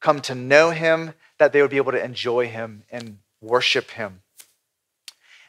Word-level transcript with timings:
come 0.00 0.20
to 0.22 0.34
know 0.34 0.70
him, 0.70 1.14
that 1.38 1.52
they 1.52 1.62
would 1.62 1.70
be 1.70 1.76
able 1.76 1.92
to 1.92 2.04
enjoy 2.04 2.46
him 2.46 2.82
and 2.90 3.18
worship 3.40 3.90
him. 3.90 4.20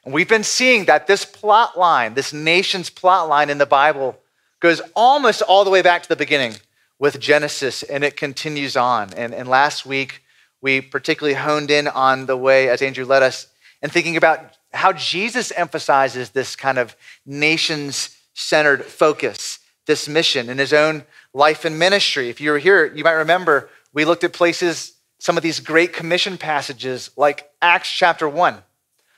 And 0.04 0.13
we've 0.13 0.29
been 0.29 0.43
seeing 0.43 0.85
that 0.85 1.08
this 1.08 1.25
plot 1.25 1.77
line, 1.77 2.13
this 2.13 2.32
nation's 2.32 2.90
plot 2.90 3.27
line 3.27 3.50
in 3.50 3.58
the 3.58 3.66
Bible, 3.66 4.19
goes 4.59 4.82
almost 4.95 5.42
all 5.42 5.63
the 5.63 5.71
way 5.71 5.82
back 5.82 6.03
to 6.03 6.09
the 6.09 6.16
beginning 6.16 6.56
with 7.00 7.19
Genesis, 7.19 7.83
and 7.83 8.04
it 8.04 8.16
continues 8.16 8.77
on. 8.77 9.13
And, 9.13 9.34
and 9.34 9.50
last 9.50 9.86
week, 9.86 10.24
we 10.62 10.80
particularly 10.82 11.36
honed 11.36 11.72
in 11.72 11.88
on 11.88 12.26
the 12.26 12.38
way, 12.38 12.70
as 12.70 12.82
Andrew 12.82 13.06
led 13.06 13.24
us, 13.24 13.48
and 13.82 13.92
thinking 13.92 14.16
about 14.18 14.40
how 14.74 14.94
Jesus 14.94 15.52
emphasizes 15.52 16.30
this 16.30 16.56
kind 16.56 16.78
of 16.78 16.96
nations 17.26 18.18
centered 18.34 18.86
focus, 18.86 19.60
this 19.86 20.08
mission 20.08 20.50
in 20.50 20.58
his 20.58 20.74
own 20.74 21.04
life 21.34 21.66
and 21.66 21.78
ministry. 21.78 22.30
If 22.30 22.42
you 22.42 22.52
were 22.52 22.60
here, 22.60 22.86
you 22.86 23.04
might 23.04 23.12
remember 23.12 23.70
we 23.96 24.05
looked 24.05 24.25
at 24.25 24.34
places, 24.34 24.93
some 25.18 25.38
of 25.38 25.41
these 25.41 25.61
great 25.61 25.93
commission 25.93 26.38
passages, 26.38 27.10
like 27.15 27.50
Acts 27.61 27.89
chapter 27.89 28.29
1, 28.29 28.57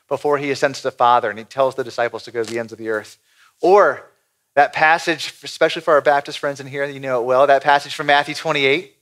before 0.08 0.38
he 0.38 0.52
ascends 0.52 0.80
to 0.80 0.84
the 0.84 0.92
Father 0.92 1.30
and 1.30 1.38
he 1.38 1.44
tells 1.44 1.76
the 1.76 1.84
disciples 1.84 2.24
to 2.24 2.32
go 2.32 2.44
to 2.44 2.50
the 2.50 2.60
ends 2.60 2.72
of 2.72 2.78
the 2.78 2.88
earth. 2.88 3.18
Or 3.60 4.10
that 4.54 4.72
passage, 4.72 5.34
especially 5.44 5.82
for 5.82 5.96
our 5.96 6.02
Baptist 6.02 6.38
friends 6.38 6.60
in 6.60 6.68
here, 6.68 6.86
you 6.86 7.00
know 7.00 7.22
it 7.22 7.26
well, 7.26 7.48
that 7.48 7.64
passage 7.64 7.96
from 7.96 8.06
Matthew 8.06 8.36
28, 8.36 8.96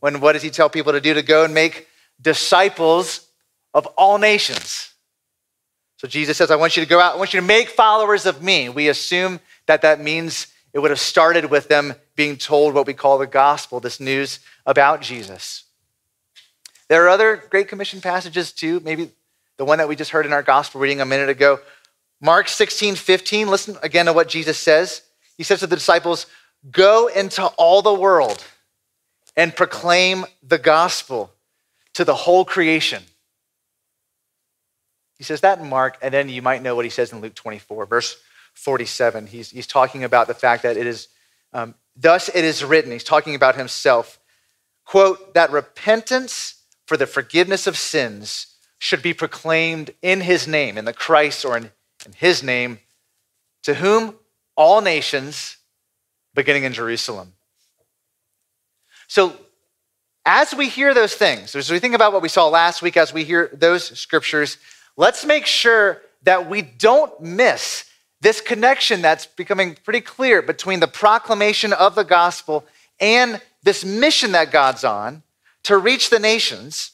when 0.00 0.20
what 0.20 0.32
does 0.32 0.42
he 0.42 0.50
tell 0.50 0.68
people 0.68 0.92
to 0.92 1.00
do? 1.00 1.14
To 1.14 1.22
go 1.22 1.44
and 1.44 1.54
make 1.54 1.86
disciples 2.20 3.28
of 3.72 3.86
all 3.96 4.18
nations. 4.18 4.92
So 5.96 6.08
Jesus 6.08 6.36
says, 6.36 6.50
I 6.50 6.56
want 6.56 6.76
you 6.76 6.82
to 6.82 6.88
go 6.88 7.00
out, 7.00 7.14
I 7.14 7.18
want 7.18 7.32
you 7.32 7.40
to 7.40 7.46
make 7.46 7.68
followers 7.68 8.26
of 8.26 8.42
me. 8.42 8.68
We 8.68 8.88
assume 8.88 9.38
that 9.66 9.82
that 9.82 10.00
means 10.00 10.48
it 10.72 10.80
would 10.80 10.90
have 10.90 11.00
started 11.00 11.46
with 11.46 11.68
them 11.68 11.94
being 12.16 12.36
told 12.36 12.74
what 12.74 12.86
we 12.86 12.94
call 12.94 13.18
the 13.18 13.28
gospel, 13.28 13.78
this 13.78 14.00
news 14.00 14.40
about 14.66 15.00
Jesus. 15.00 15.64
There 16.88 17.04
are 17.04 17.08
other 17.08 17.42
Great 17.50 17.68
Commission 17.68 18.00
passages 18.00 18.52
too, 18.52 18.80
maybe 18.80 19.10
the 19.56 19.64
one 19.64 19.78
that 19.78 19.88
we 19.88 19.96
just 19.96 20.10
heard 20.10 20.26
in 20.26 20.32
our 20.32 20.42
gospel 20.42 20.80
reading 20.80 21.00
a 21.00 21.06
minute 21.06 21.28
ago. 21.28 21.60
Mark 22.20 22.48
16, 22.48 22.94
15, 22.96 23.48
listen 23.48 23.76
again 23.82 24.06
to 24.06 24.12
what 24.12 24.28
Jesus 24.28 24.58
says. 24.58 25.02
He 25.36 25.42
says 25.42 25.60
to 25.60 25.66
the 25.66 25.76
disciples, 25.76 26.26
Go 26.70 27.08
into 27.08 27.44
all 27.44 27.82
the 27.82 27.92
world 27.92 28.42
and 29.36 29.54
proclaim 29.54 30.24
the 30.42 30.58
gospel 30.58 31.30
to 31.94 32.04
the 32.04 32.14
whole 32.14 32.44
creation. 32.44 33.02
He 35.18 35.24
says 35.24 35.42
that 35.42 35.58
in 35.58 35.68
Mark, 35.68 35.98
and 36.02 36.12
then 36.12 36.28
you 36.28 36.42
might 36.42 36.62
know 36.62 36.74
what 36.74 36.84
he 36.84 36.90
says 36.90 37.12
in 37.12 37.20
Luke 37.20 37.34
24, 37.34 37.86
verse 37.86 38.16
47. 38.54 39.26
He's, 39.26 39.50
he's 39.50 39.66
talking 39.66 40.04
about 40.04 40.26
the 40.26 40.34
fact 40.34 40.62
that 40.62 40.76
it 40.76 40.86
is, 40.86 41.08
um, 41.52 41.74
thus 41.96 42.28
it 42.28 42.44
is 42.44 42.64
written, 42.64 42.92
he's 42.92 43.04
talking 43.04 43.34
about 43.34 43.56
himself, 43.56 44.18
quote, 44.84 45.34
that 45.34 45.50
repentance 45.50 46.62
for 46.86 46.96
the 46.96 47.06
forgiveness 47.06 47.66
of 47.66 47.76
sins 47.76 48.48
should 48.78 49.02
be 49.02 49.14
proclaimed 49.14 49.92
in 50.02 50.20
his 50.20 50.46
name, 50.46 50.76
in 50.76 50.84
the 50.84 50.92
Christ 50.92 51.44
or 51.44 51.56
in, 51.56 51.70
in 52.04 52.12
his 52.12 52.42
name, 52.42 52.80
to 53.62 53.74
whom 53.74 54.16
all 54.56 54.80
nations, 54.80 55.56
beginning 56.34 56.64
in 56.64 56.72
Jerusalem. 56.72 57.32
So, 59.08 59.34
as 60.26 60.54
we 60.54 60.68
hear 60.68 60.94
those 60.94 61.14
things, 61.14 61.54
as 61.54 61.70
we 61.70 61.78
think 61.78 61.94
about 61.94 62.12
what 62.12 62.22
we 62.22 62.28
saw 62.28 62.48
last 62.48 62.80
week, 62.80 62.96
as 62.96 63.12
we 63.12 63.24
hear 63.24 63.50
those 63.52 63.98
scriptures, 63.98 64.56
let's 64.96 65.24
make 65.24 65.44
sure 65.44 66.00
that 66.22 66.48
we 66.48 66.62
don't 66.62 67.20
miss 67.20 67.84
this 68.22 68.40
connection 68.40 69.02
that's 69.02 69.26
becoming 69.26 69.76
pretty 69.84 70.00
clear 70.00 70.40
between 70.40 70.80
the 70.80 70.88
proclamation 70.88 71.74
of 71.74 71.94
the 71.94 72.04
gospel 72.04 72.64
and 72.98 73.40
this 73.64 73.84
mission 73.84 74.32
that 74.32 74.52
God's 74.52 74.84
on 74.84 75.22
to 75.64 75.76
reach 75.76 76.10
the 76.10 76.20
nations. 76.20 76.92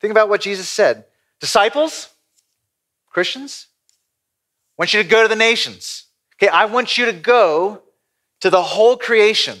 Think 0.00 0.10
about 0.10 0.28
what 0.28 0.40
Jesus 0.40 0.68
said 0.68 1.04
Disciples, 1.40 2.08
Christians, 3.08 3.66
I 4.76 4.82
want 4.82 4.94
you 4.94 5.02
to 5.02 5.08
go 5.08 5.22
to 5.22 5.28
the 5.28 5.36
nations. 5.36 6.06
Okay, 6.36 6.48
I 6.48 6.64
want 6.64 6.98
you 6.98 7.04
to 7.06 7.12
go 7.12 7.82
to 8.40 8.50
the 8.50 8.62
whole 8.62 8.96
creation. 8.96 9.58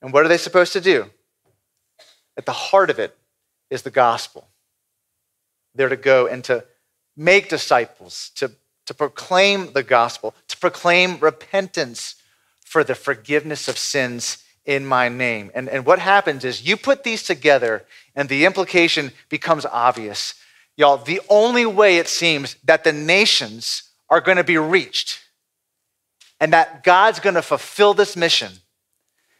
And 0.00 0.12
what 0.12 0.24
are 0.24 0.28
they 0.28 0.38
supposed 0.38 0.72
to 0.72 0.80
do? 0.80 1.10
At 2.36 2.46
the 2.46 2.52
heart 2.52 2.90
of 2.90 2.98
it 2.98 3.16
is 3.70 3.82
the 3.82 3.90
gospel. 3.90 4.48
They're 5.74 5.88
to 5.88 5.96
go 5.96 6.26
and 6.26 6.42
to 6.44 6.64
make 7.16 7.48
disciples, 7.48 8.30
to 8.36 8.52
to 8.86 8.94
proclaim 8.94 9.72
the 9.72 9.82
gospel, 9.82 10.34
to 10.48 10.56
proclaim 10.56 11.18
repentance 11.18 12.16
for 12.64 12.82
the 12.82 12.94
forgiveness 12.94 13.68
of 13.68 13.78
sins 13.78 14.41
in 14.64 14.86
my 14.86 15.08
name. 15.08 15.50
And, 15.54 15.68
and 15.68 15.84
what 15.84 15.98
happens 15.98 16.44
is 16.44 16.66
you 16.66 16.76
put 16.76 17.04
these 17.04 17.22
together, 17.22 17.84
and 18.14 18.28
the 18.28 18.44
implication 18.44 19.12
becomes 19.28 19.66
obvious. 19.66 20.34
Y'all, 20.76 20.96
the 20.96 21.20
only 21.28 21.66
way 21.66 21.98
it 21.98 22.08
seems 22.08 22.56
that 22.64 22.84
the 22.84 22.92
nations 22.92 23.90
are 24.08 24.20
going 24.20 24.36
to 24.36 24.44
be 24.44 24.58
reached 24.58 25.20
and 26.40 26.52
that 26.52 26.82
God's 26.82 27.20
going 27.20 27.34
to 27.34 27.42
fulfill 27.42 27.94
this 27.94 28.16
mission 28.16 28.52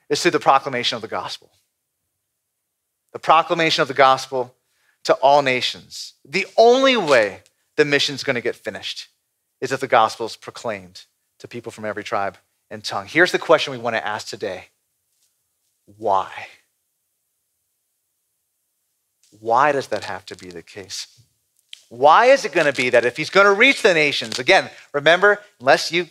is 0.09 0.23
through 0.23 0.31
the 0.31 0.41
proclamation 0.41 0.97
of 0.97 1.03
the 1.03 1.09
gospel. 1.09 1.51
The 3.13 3.19
proclamation 3.19 3.83
of 3.83 3.89
the 3.89 3.95
gospel 3.95 4.55
to 5.05 5.15
all 5.15 5.43
nations. 5.43 6.15
The 6.25 6.47
only 6.57 6.97
way 6.97 7.41
the 7.77 7.85
mission's 7.85 8.23
going 8.23 8.35
to 8.35 8.41
get 8.41 8.55
finished 8.55 9.09
is 9.61 9.73
if 9.73 9.81
the 9.81 9.89
gospel 9.89 10.27
is 10.27 10.37
proclaimed 10.37 11.05
to 11.39 11.49
people 11.49 11.73
from 11.73 11.85
every 11.85 12.05
tribe 12.05 12.39
and 12.71 12.85
tongue. 12.85 13.07
Here's 13.07 13.33
the 13.33 13.39
question 13.39 13.73
we 13.73 13.79
want 13.79 13.97
to 13.97 14.07
ask 14.07 14.29
today 14.29 14.67
Why? 15.87 16.31
Why 19.41 19.73
does 19.73 19.89
that 19.89 20.05
have 20.05 20.25
to 20.27 20.37
be 20.37 20.51
the 20.51 20.63
case? 20.63 21.21
Why 21.89 22.27
is 22.27 22.45
it 22.45 22.53
going 22.53 22.67
to 22.67 22.73
be 22.73 22.91
that 22.91 23.05
if 23.05 23.17
he's 23.17 23.31
going 23.31 23.47
to 23.47 23.53
reach 23.53 23.83
the 23.83 23.93
nations, 23.93 24.39
again, 24.39 24.71
remember, 24.93 25.41
unless, 25.61 25.93
you, 25.93 26.07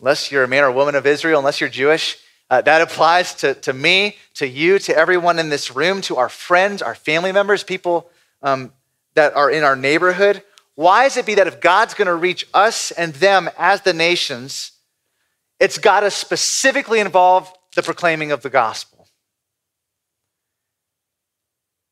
unless 0.00 0.32
you're 0.32 0.44
a 0.44 0.48
man 0.48 0.64
or 0.64 0.72
woman 0.72 0.94
of 0.94 1.06
Israel, 1.06 1.38
unless 1.38 1.60
you're 1.60 1.70
Jewish, 1.70 2.18
uh, 2.50 2.60
that 2.62 2.82
applies 2.82 3.34
to, 3.36 3.54
to 3.54 3.72
me, 3.72 4.16
to 4.34 4.48
you, 4.48 4.78
to 4.80 4.96
everyone 4.96 5.38
in 5.38 5.48
this 5.48 5.74
room, 5.74 6.00
to 6.02 6.16
our 6.16 6.28
friends, 6.28 6.82
our 6.82 6.96
family 6.96 7.30
members, 7.30 7.62
people 7.62 8.10
um, 8.42 8.72
that 9.14 9.34
are 9.36 9.50
in 9.50 9.62
our 9.62 9.76
neighborhood. 9.76 10.42
Why 10.74 11.04
is 11.04 11.16
it 11.16 11.26
be 11.26 11.36
that 11.36 11.46
if 11.46 11.60
God's 11.60 11.94
going 11.94 12.06
to 12.06 12.14
reach 12.14 12.48
us 12.52 12.90
and 12.90 13.14
them 13.14 13.50
as 13.56 13.82
the 13.82 13.92
nations, 13.92 14.72
it's 15.60 15.78
got 15.78 16.00
to 16.00 16.10
specifically 16.10 16.98
involve 16.98 17.52
the 17.76 17.82
proclaiming 17.82 18.32
of 18.32 18.42
the 18.42 18.50
gospel? 18.50 18.99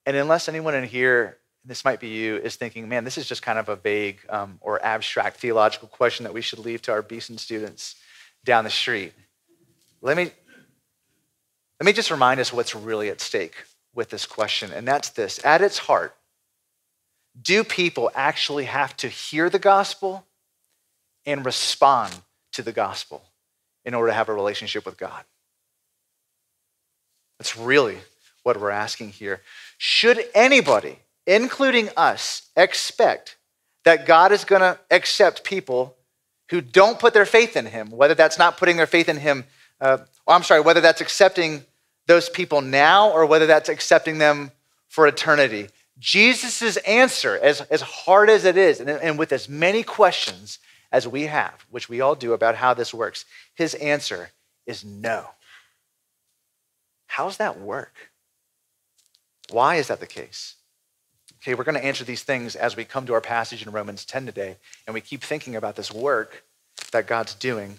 And 0.08 0.16
unless 0.16 0.48
anyone 0.48 0.74
in 0.74 0.84
here, 0.84 1.36
this 1.66 1.84
might 1.84 2.00
be 2.00 2.08
you, 2.08 2.36
is 2.36 2.56
thinking, 2.56 2.88
man, 2.88 3.04
this 3.04 3.18
is 3.18 3.28
just 3.28 3.42
kind 3.42 3.58
of 3.58 3.68
a 3.68 3.76
vague 3.76 4.18
um, 4.30 4.56
or 4.62 4.82
abstract 4.82 5.38
theological 5.38 5.86
question 5.86 6.24
that 6.24 6.32
we 6.32 6.40
should 6.40 6.60
leave 6.60 6.80
to 6.80 6.92
our 6.92 7.02
Beeson 7.02 7.36
students 7.36 7.94
down 8.42 8.64
the 8.64 8.70
street. 8.70 9.12
Let 10.00 10.16
me, 10.16 10.30
let 11.78 11.84
me 11.84 11.92
just 11.92 12.10
remind 12.10 12.40
us 12.40 12.54
what's 12.54 12.74
really 12.74 13.10
at 13.10 13.20
stake 13.20 13.54
with 13.94 14.08
this 14.08 14.24
question, 14.24 14.72
and 14.72 14.88
that's 14.88 15.10
this. 15.10 15.44
At 15.44 15.60
its 15.60 15.76
heart, 15.76 16.16
do 17.42 17.62
people 17.62 18.10
actually 18.14 18.64
have 18.64 18.96
to 18.96 19.08
hear 19.08 19.50
the 19.50 19.58
gospel 19.58 20.24
and 21.26 21.44
respond 21.44 22.16
to 22.52 22.62
the 22.62 22.72
gospel 22.72 23.24
in 23.84 23.92
order 23.92 24.08
to 24.08 24.14
have 24.14 24.30
a 24.30 24.34
relationship 24.34 24.86
with 24.86 24.96
God? 24.96 25.24
That's 27.38 27.58
really 27.58 27.98
what 28.42 28.58
we're 28.58 28.70
asking 28.70 29.10
here. 29.10 29.42
Should 29.78 30.24
anybody, 30.34 30.98
including 31.26 31.88
us, 31.96 32.50
expect 32.56 33.36
that 33.84 34.06
God 34.06 34.32
is 34.32 34.44
going 34.44 34.60
to 34.60 34.78
accept 34.90 35.44
people 35.44 35.96
who 36.50 36.60
don't 36.60 36.98
put 36.98 37.14
their 37.14 37.24
faith 37.24 37.56
in 37.56 37.66
Him, 37.66 37.90
whether 37.90 38.14
that's 38.14 38.38
not 38.38 38.56
putting 38.56 38.76
their 38.76 38.86
faith 38.86 39.08
in 39.08 39.16
Him, 39.16 39.44
uh, 39.80 39.98
I'm 40.26 40.42
sorry, 40.42 40.60
whether 40.60 40.80
that's 40.80 41.00
accepting 41.00 41.64
those 42.06 42.28
people 42.28 42.60
now 42.60 43.10
or 43.10 43.24
whether 43.24 43.46
that's 43.46 43.68
accepting 43.68 44.18
them 44.18 44.50
for 44.88 45.06
eternity? 45.06 45.68
Jesus' 45.98 46.76
answer, 46.78 47.38
as, 47.40 47.60
as 47.62 47.82
hard 47.82 48.30
as 48.30 48.44
it 48.44 48.56
is, 48.56 48.80
and, 48.80 48.88
and 48.88 49.18
with 49.18 49.32
as 49.32 49.48
many 49.48 49.82
questions 49.82 50.58
as 50.90 51.06
we 51.06 51.24
have, 51.24 51.66
which 51.70 51.88
we 51.88 52.00
all 52.00 52.14
do 52.14 52.32
about 52.32 52.56
how 52.56 52.74
this 52.74 52.94
works, 52.94 53.24
his 53.54 53.74
answer 53.74 54.30
is 54.66 54.84
no. 54.84 55.26
How's 57.06 57.36
that 57.38 57.60
work? 57.60 58.07
Why 59.50 59.76
is 59.76 59.88
that 59.88 60.00
the 60.00 60.06
case? 60.06 60.54
Okay, 61.40 61.54
we're 61.54 61.64
going 61.64 61.76
to 61.76 61.84
answer 61.84 62.04
these 62.04 62.22
things 62.22 62.56
as 62.56 62.76
we 62.76 62.84
come 62.84 63.06
to 63.06 63.14
our 63.14 63.20
passage 63.20 63.64
in 63.64 63.72
Romans 63.72 64.04
10 64.04 64.26
today, 64.26 64.56
and 64.86 64.94
we 64.94 65.00
keep 65.00 65.22
thinking 65.22 65.56
about 65.56 65.76
this 65.76 65.92
work 65.92 66.44
that 66.92 67.06
God's 67.06 67.34
doing 67.34 67.78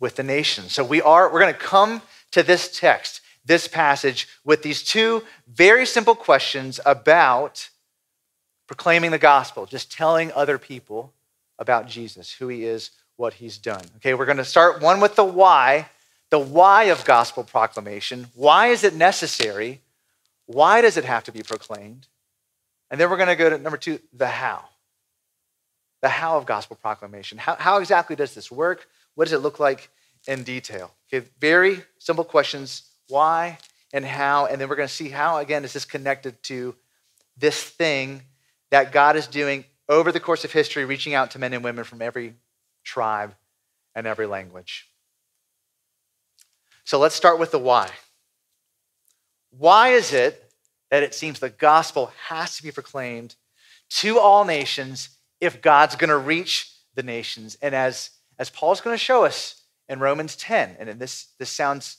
with 0.00 0.16
the 0.16 0.22
nation. 0.22 0.64
So 0.64 0.84
we 0.84 1.00
are, 1.00 1.32
we're 1.32 1.40
going 1.40 1.54
to 1.54 1.60
come 1.60 2.02
to 2.32 2.42
this 2.42 2.78
text 2.78 3.20
this 3.48 3.66
passage 3.66 4.28
with 4.44 4.62
these 4.62 4.82
two 4.82 5.24
very 5.48 5.86
simple 5.86 6.14
questions 6.14 6.78
about 6.84 7.70
proclaiming 8.66 9.10
the 9.10 9.18
gospel, 9.18 9.64
just 9.64 9.90
telling 9.90 10.30
other 10.32 10.58
people 10.58 11.14
about 11.58 11.88
Jesus, 11.88 12.30
who 12.30 12.48
he 12.48 12.64
is, 12.64 12.90
what 13.16 13.32
he's 13.32 13.56
done. 13.56 13.82
Okay, 13.96 14.12
we're 14.12 14.26
going 14.26 14.36
to 14.36 14.44
start 14.44 14.82
one 14.82 15.00
with 15.00 15.16
the 15.16 15.24
why 15.24 15.88
the 16.30 16.38
why 16.38 16.84
of 16.84 17.06
gospel 17.06 17.42
proclamation. 17.42 18.26
Why 18.34 18.66
is 18.66 18.84
it 18.84 18.94
necessary? 18.94 19.80
Why 20.48 20.80
does 20.80 20.96
it 20.96 21.04
have 21.04 21.24
to 21.24 21.32
be 21.32 21.42
proclaimed? 21.42 22.06
And 22.90 22.98
then 22.98 23.10
we're 23.10 23.18
going 23.18 23.28
to 23.28 23.36
go 23.36 23.50
to 23.50 23.58
number 23.58 23.76
two, 23.76 24.00
the 24.14 24.26
how. 24.26 24.64
The 26.00 26.08
how 26.08 26.38
of 26.38 26.46
gospel 26.46 26.76
proclamation. 26.80 27.36
How, 27.36 27.54
how 27.56 27.76
exactly 27.76 28.16
does 28.16 28.34
this 28.34 28.50
work? 28.50 28.88
What 29.14 29.26
does 29.26 29.34
it 29.34 29.40
look 29.40 29.60
like 29.60 29.90
in 30.26 30.44
detail? 30.44 30.94
Okay, 31.12 31.28
very 31.38 31.82
simple 31.98 32.24
questions 32.24 32.90
why 33.08 33.58
and 33.92 34.06
how. 34.06 34.46
And 34.46 34.58
then 34.58 34.70
we're 34.70 34.76
going 34.76 34.88
to 34.88 34.94
see 34.94 35.10
how, 35.10 35.36
again, 35.36 35.66
is 35.66 35.74
this 35.74 35.84
connected 35.84 36.42
to 36.44 36.74
this 37.36 37.62
thing 37.62 38.22
that 38.70 38.90
God 38.90 39.16
is 39.16 39.26
doing 39.26 39.66
over 39.86 40.12
the 40.12 40.20
course 40.20 40.44
of 40.44 40.52
history, 40.52 40.86
reaching 40.86 41.12
out 41.12 41.30
to 41.32 41.38
men 41.38 41.52
and 41.52 41.62
women 41.62 41.84
from 41.84 42.00
every 42.00 42.34
tribe 42.84 43.34
and 43.94 44.06
every 44.06 44.26
language. 44.26 44.88
So 46.84 46.98
let's 46.98 47.14
start 47.14 47.38
with 47.38 47.50
the 47.50 47.58
why. 47.58 47.90
Why 49.50 49.90
is 49.90 50.12
it 50.12 50.50
that 50.90 51.02
it 51.02 51.14
seems 51.14 51.38
the 51.38 51.50
gospel 51.50 52.12
has 52.28 52.56
to 52.56 52.62
be 52.62 52.70
proclaimed 52.70 53.34
to 53.90 54.18
all 54.18 54.44
nations 54.44 55.10
if 55.40 55.62
God's 55.62 55.96
going 55.96 56.10
to 56.10 56.18
reach 56.18 56.72
the 56.94 57.02
nations? 57.02 57.56
And 57.62 57.74
as, 57.74 58.10
as 58.38 58.50
Paul's 58.50 58.80
going 58.80 58.94
to 58.94 59.02
show 59.02 59.24
us 59.24 59.62
in 59.88 60.00
Romans 60.00 60.36
10, 60.36 60.76
and 60.78 61.00
this, 61.00 61.28
this 61.38 61.50
sounds 61.50 61.98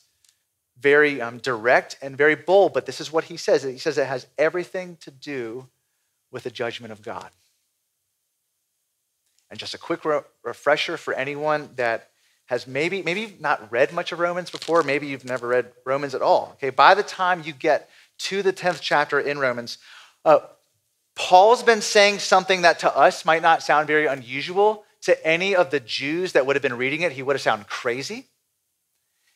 very 0.79 1.21
um, 1.21 1.39
direct 1.39 1.97
and 2.01 2.17
very 2.17 2.35
bold, 2.35 2.73
but 2.73 2.85
this 2.85 3.01
is 3.01 3.11
what 3.11 3.25
he 3.25 3.37
says. 3.37 3.63
He 3.63 3.77
says 3.77 3.97
it 3.97 4.07
has 4.07 4.27
everything 4.37 4.97
to 5.01 5.11
do 5.11 5.67
with 6.31 6.43
the 6.43 6.51
judgment 6.51 6.91
of 6.91 7.01
God. 7.01 7.29
And 9.49 9.59
just 9.59 9.73
a 9.73 9.79
quick 9.79 10.05
re- 10.05 10.21
refresher 10.43 10.95
for 10.95 11.13
anyone 11.13 11.69
that 11.75 12.09
has 12.49 12.65
maybe 12.65 13.03
maybe 13.03 13.37
not 13.39 13.71
read 13.71 13.93
much 13.93 14.11
of 14.11 14.17
Romans 14.17 14.49
before, 14.49 14.81
maybe 14.81 15.05
you've 15.05 15.23
never 15.23 15.47
read 15.47 15.71
Romans 15.85 16.15
at 16.15 16.23
all. 16.23 16.53
Okay, 16.53 16.71
by 16.71 16.95
the 16.95 17.03
time 17.03 17.43
you 17.45 17.53
get 17.53 17.87
to 18.17 18.41
the 18.41 18.51
10th 18.51 18.79
chapter 18.81 19.19
in 19.19 19.37
Romans, 19.37 19.77
uh, 20.25 20.39
Paul's 21.15 21.61
been 21.61 21.81
saying 21.81 22.17
something 22.17 22.63
that 22.63 22.79
to 22.79 22.97
us 22.97 23.23
might 23.23 23.43
not 23.43 23.61
sound 23.61 23.85
very 23.85 24.07
unusual. 24.07 24.83
To 25.03 25.25
any 25.25 25.55
of 25.55 25.69
the 25.69 25.79
Jews 25.79 26.33
that 26.33 26.45
would 26.45 26.55
have 26.55 26.63
been 26.63 26.77
reading 26.77 27.01
it, 27.01 27.11
he 27.11 27.21
would 27.21 27.35
have 27.35 27.41
sounded 27.41 27.67
crazy. 27.67 28.25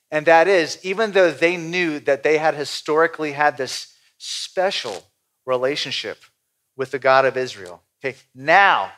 And 0.09 0.25
that 0.25 0.47
is, 0.47 0.79
even 0.81 1.11
though 1.11 1.31
they 1.31 1.55
knew 1.55 1.99
that 1.99 2.23
they 2.23 2.39
had 2.39 2.55
historically 2.55 3.33
had 3.33 3.57
this 3.57 3.93
special 4.17 5.03
relationship 5.45 6.23
with 6.75 6.89
the 6.91 6.99
God 6.99 7.25
of 7.25 7.37
Israel, 7.37 7.83
okay, 8.03 8.17
now, 8.33 8.91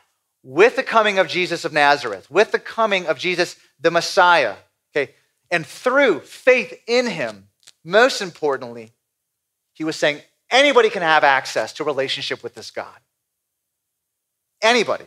with 0.46 0.76
the 0.76 0.84
coming 0.84 1.18
of 1.18 1.28
Jesus 1.28 1.66
of 1.66 1.74
Nazareth, 1.74 2.30
with 2.30 2.52
the 2.52 2.60
coming 2.60 3.08
of 3.08 3.18
Jesus 3.18 3.56
the 3.82 3.90
Messiah, 3.90 4.56
okay, 4.96 5.12
and 5.50 5.66
through 5.66 6.20
faith 6.20 6.80
in 6.88 7.08
him, 7.08 7.48
most 7.84 8.22
importantly, 8.22 8.92
he 9.74 9.84
was 9.84 9.96
saying 9.96 10.22
anybody 10.52 10.92
can 10.92 11.02
have 11.02 11.24
access 11.24 11.74
to 11.74 11.84
a 11.84 11.86
relationship 11.86 12.44
with 12.44 12.54
this 12.54 12.70
God. 12.70 12.96
Anybody, 14.62 15.06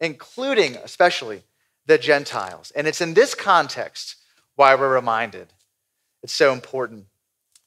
including 0.00 0.74
especially 0.76 1.44
the 1.86 1.96
Gentiles. 1.96 2.72
And 2.74 2.88
it's 2.88 3.00
in 3.00 3.14
this 3.14 3.36
context 3.36 4.16
why 4.56 4.74
we're 4.74 4.92
reminded 4.92 5.48
it's 6.24 6.32
so 6.32 6.52
important 6.52 7.06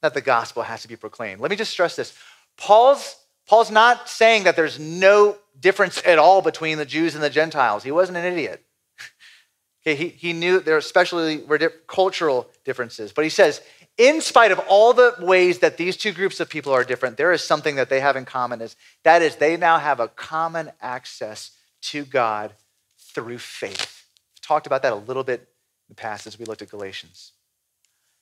that 0.01 0.13
the 0.13 0.21
gospel 0.21 0.63
has 0.63 0.81
to 0.81 0.89
be 0.89 0.97
proclaimed. 0.97 1.39
Let 1.39 1.51
me 1.51 1.57
just 1.57 1.71
stress 1.71 1.95
this. 1.95 2.13
Paul's, 2.57 3.15
Paul's 3.47 3.71
not 3.71 4.09
saying 4.09 4.43
that 4.43 4.57
there's 4.57 4.77
no 4.77 5.37
difference 5.63 6.01
at 6.05 6.19
all 6.19 6.41
between 6.41 6.77
the 6.77 6.85
Jews 6.85 7.15
and 7.15 7.23
the 7.23 7.29
Gentiles. 7.29 7.83
He 7.83 7.91
wasn't 7.91 8.19
an 8.19 8.25
idiot. 8.25 8.63
okay, 9.81 9.95
he, 9.95 10.09
he 10.09 10.33
knew 10.33 10.59
there 10.59 10.77
especially 10.77 11.37
were 11.37 11.57
cultural 11.87 12.47
differences. 12.65 13.11
But 13.11 13.23
he 13.23 13.29
says, 13.29 13.61
in 13.97 14.21
spite 14.21 14.51
of 14.51 14.59
all 14.67 14.93
the 14.93 15.15
ways 15.19 15.59
that 15.59 15.77
these 15.77 15.97
two 15.97 16.11
groups 16.11 16.39
of 16.39 16.49
people 16.49 16.73
are 16.73 16.83
different, 16.83 17.17
there 17.17 17.31
is 17.31 17.43
something 17.43 17.77
that 17.77 17.89
they 17.89 18.01
have 18.01 18.15
in 18.15 18.25
common 18.25 18.61
is 18.61 18.75
that 19.03 19.21
is 19.21 19.37
they 19.37 19.57
now 19.57 19.79
have 19.79 19.99
a 19.99 20.07
common 20.09 20.71
access 20.81 21.51
to 21.81 22.03
God 22.03 22.53
through 22.97 23.37
faith. 23.37 24.05
I've 24.35 24.41
talked 24.41 24.67
about 24.67 24.81
that 24.83 24.93
a 24.93 24.97
little 24.97 25.23
bit 25.23 25.39
in 25.39 25.47
the 25.89 25.95
past 25.95 26.27
as 26.27 26.37
we 26.37 26.45
looked 26.45 26.61
at 26.61 26.69
Galatians. 26.69 27.31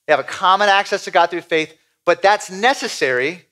They 0.06 0.14
have 0.14 0.20
a 0.20 0.24
common 0.24 0.70
access 0.70 1.06
to 1.06 1.12
God 1.12 1.30
through 1.30 1.42
faith, 1.42 1.76
but 2.06 2.22
that's 2.22 2.52
necessary 2.52 3.46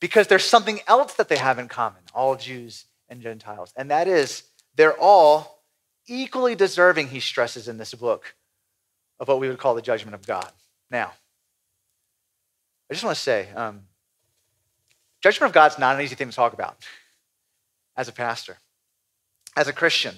because 0.00 0.26
there's 0.28 0.44
something 0.44 0.80
else 0.86 1.14
that 1.14 1.28
they 1.28 1.36
have 1.36 1.58
in 1.58 1.66
common, 1.66 2.02
all 2.14 2.36
Jews 2.36 2.84
and 3.08 3.20
Gentiles, 3.20 3.72
and 3.76 3.90
that 3.90 4.08
is 4.08 4.44
they're 4.76 4.98
all 4.98 5.62
equally 6.06 6.54
deserving, 6.54 7.08
he 7.08 7.20
stresses 7.20 7.68
in 7.68 7.78
this 7.78 7.94
book, 7.94 8.34
of 9.20 9.28
what 9.28 9.40
we 9.40 9.48
would 9.48 9.58
call 9.58 9.74
the 9.74 9.82
judgment 9.82 10.14
of 10.14 10.26
God. 10.26 10.50
Now, 10.90 11.12
I 12.90 12.94
just 12.94 13.04
want 13.04 13.16
to 13.16 13.22
say, 13.22 13.48
um, 13.54 13.82
judgment 15.22 15.50
of 15.50 15.54
God's 15.54 15.78
not 15.78 15.96
an 15.96 16.02
easy 16.02 16.14
thing 16.14 16.30
to 16.30 16.34
talk 16.34 16.52
about 16.54 16.78
as 17.96 18.08
a 18.08 18.12
pastor, 18.12 18.56
as 19.56 19.68
a 19.68 19.72
Christian. 19.72 20.14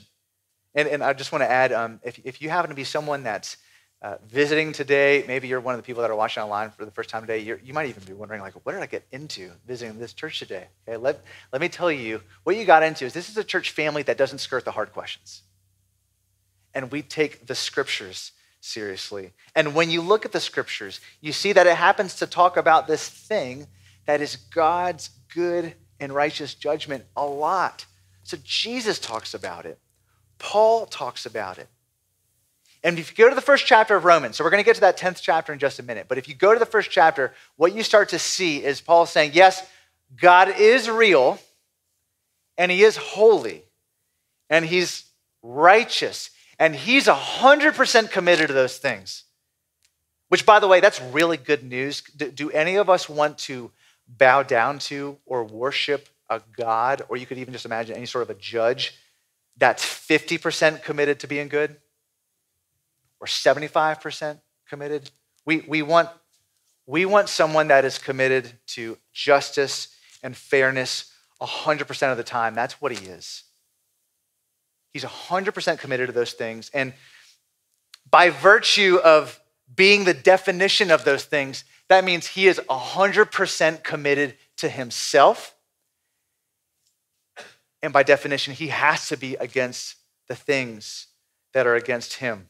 And, 0.74 0.86
and 0.86 1.02
I 1.02 1.12
just 1.14 1.32
want 1.32 1.42
to 1.42 1.50
add 1.50 1.72
um, 1.72 1.98
if, 2.04 2.20
if 2.24 2.40
you 2.40 2.50
happen 2.50 2.68
to 2.68 2.76
be 2.76 2.84
someone 2.84 3.24
that's 3.24 3.56
uh, 4.02 4.16
visiting 4.26 4.72
today, 4.72 5.24
maybe 5.26 5.46
you're 5.46 5.60
one 5.60 5.74
of 5.74 5.78
the 5.78 5.84
people 5.84 6.00
that 6.00 6.10
are 6.10 6.16
watching 6.16 6.42
online 6.42 6.70
for 6.70 6.86
the 6.86 6.90
first 6.90 7.10
time 7.10 7.20
today, 7.20 7.38
you 7.38 7.74
might 7.74 7.88
even 7.88 8.02
be 8.04 8.14
wondering, 8.14 8.40
like, 8.40 8.54
what 8.64 8.72
did 8.72 8.80
I 8.80 8.86
get 8.86 9.04
into 9.12 9.50
visiting 9.66 9.98
this 9.98 10.14
church 10.14 10.38
today? 10.38 10.68
Okay, 10.88 10.96
let, 10.96 11.22
let 11.52 11.60
me 11.60 11.68
tell 11.68 11.92
you, 11.92 12.22
what 12.44 12.56
you 12.56 12.64
got 12.64 12.82
into 12.82 13.04
is 13.04 13.12
this 13.12 13.28
is 13.28 13.36
a 13.36 13.44
church 13.44 13.70
family 13.70 14.02
that 14.04 14.16
doesn't 14.16 14.38
skirt 14.38 14.64
the 14.64 14.70
hard 14.70 14.92
questions. 14.92 15.42
And 16.72 16.90
we 16.90 17.02
take 17.02 17.46
the 17.46 17.54
scriptures 17.54 18.32
seriously. 18.60 19.32
And 19.54 19.74
when 19.74 19.90
you 19.90 20.00
look 20.00 20.24
at 20.24 20.32
the 20.32 20.40
scriptures, 20.40 21.00
you 21.20 21.32
see 21.32 21.52
that 21.52 21.66
it 21.66 21.76
happens 21.76 22.14
to 22.16 22.26
talk 22.26 22.56
about 22.56 22.86
this 22.86 23.06
thing 23.06 23.66
that 24.06 24.22
is 24.22 24.36
God's 24.36 25.10
good 25.34 25.74
and 25.98 26.12
righteous 26.12 26.54
judgment 26.54 27.04
a 27.16 27.26
lot. 27.26 27.84
So 28.22 28.38
Jesus 28.42 28.98
talks 28.98 29.34
about 29.34 29.66
it. 29.66 29.78
Paul 30.38 30.86
talks 30.86 31.26
about 31.26 31.58
it. 31.58 31.68
And 32.82 32.98
if 32.98 33.10
you 33.10 33.24
go 33.24 33.28
to 33.28 33.34
the 33.34 33.42
first 33.42 33.66
chapter 33.66 33.94
of 33.94 34.04
Romans, 34.04 34.36
so 34.36 34.44
we're 34.44 34.50
going 34.50 34.62
to 34.62 34.66
get 34.66 34.76
to 34.76 34.80
that 34.82 34.98
10th 34.98 35.20
chapter 35.20 35.52
in 35.52 35.58
just 35.58 35.78
a 35.78 35.82
minute, 35.82 36.06
but 36.08 36.18
if 36.18 36.28
you 36.28 36.34
go 36.34 36.54
to 36.54 36.58
the 36.58 36.66
first 36.66 36.90
chapter, 36.90 37.34
what 37.56 37.74
you 37.74 37.82
start 37.82 38.08
to 38.10 38.18
see 38.18 38.64
is 38.64 38.80
Paul 38.80 39.04
saying, 39.04 39.32
yes, 39.34 39.66
God 40.16 40.48
is 40.58 40.88
real, 40.88 41.38
and 42.56 42.70
he 42.70 42.82
is 42.82 42.96
holy, 42.96 43.64
and 44.48 44.64
he's 44.64 45.04
righteous, 45.42 46.30
and 46.58 46.74
he's 46.74 47.06
100% 47.06 48.10
committed 48.10 48.48
to 48.48 48.54
those 48.54 48.78
things. 48.78 49.24
Which, 50.28 50.46
by 50.46 50.58
the 50.58 50.68
way, 50.68 50.80
that's 50.80 51.00
really 51.00 51.36
good 51.36 51.62
news. 51.64 52.02
Do 52.02 52.50
any 52.50 52.76
of 52.76 52.88
us 52.88 53.08
want 53.08 53.36
to 53.38 53.70
bow 54.08 54.42
down 54.42 54.78
to 54.78 55.18
or 55.26 55.44
worship 55.44 56.08
a 56.30 56.40
God, 56.56 57.02
or 57.08 57.16
you 57.16 57.26
could 57.26 57.38
even 57.38 57.52
just 57.52 57.66
imagine 57.66 57.96
any 57.96 58.06
sort 58.06 58.22
of 58.22 58.30
a 58.30 58.34
judge 58.34 58.94
that's 59.56 59.84
50% 59.84 60.82
committed 60.82 61.20
to 61.20 61.26
being 61.26 61.48
good 61.48 61.76
or 63.20 63.26
75% 63.26 64.40
committed. 64.68 65.10
We, 65.44 65.64
we, 65.68 65.82
want, 65.82 66.08
we 66.86 67.04
want 67.04 67.28
someone 67.28 67.68
that 67.68 67.84
is 67.84 67.98
committed 67.98 68.52
to 68.68 68.98
justice 69.12 69.88
and 70.22 70.36
fairness 70.36 71.12
100% 71.40 72.10
of 72.10 72.16
the 72.16 72.24
time. 72.24 72.54
That's 72.54 72.80
what 72.80 72.92
he 72.92 73.06
is. 73.06 73.44
He's 74.92 75.04
100% 75.04 75.78
committed 75.78 76.08
to 76.08 76.12
those 76.12 76.32
things. 76.32 76.70
And 76.74 76.92
by 78.10 78.30
virtue 78.30 78.98
of 79.04 79.40
being 79.74 80.04
the 80.04 80.14
definition 80.14 80.90
of 80.90 81.04
those 81.04 81.24
things, 81.24 81.64
that 81.88 82.04
means 82.04 82.26
he 82.26 82.48
is 82.48 82.60
100% 82.68 83.82
committed 83.82 84.36
to 84.56 84.68
himself 84.68 85.54
and 87.82 87.92
by 87.92 88.02
definition, 88.02 88.54
he 88.54 88.68
has 88.68 89.08
to 89.08 89.16
be 89.16 89.36
against 89.36 89.96
the 90.28 90.34
things 90.34 91.06
that 91.54 91.66
are 91.66 91.74
against 91.74 92.14
him. 92.14 92.48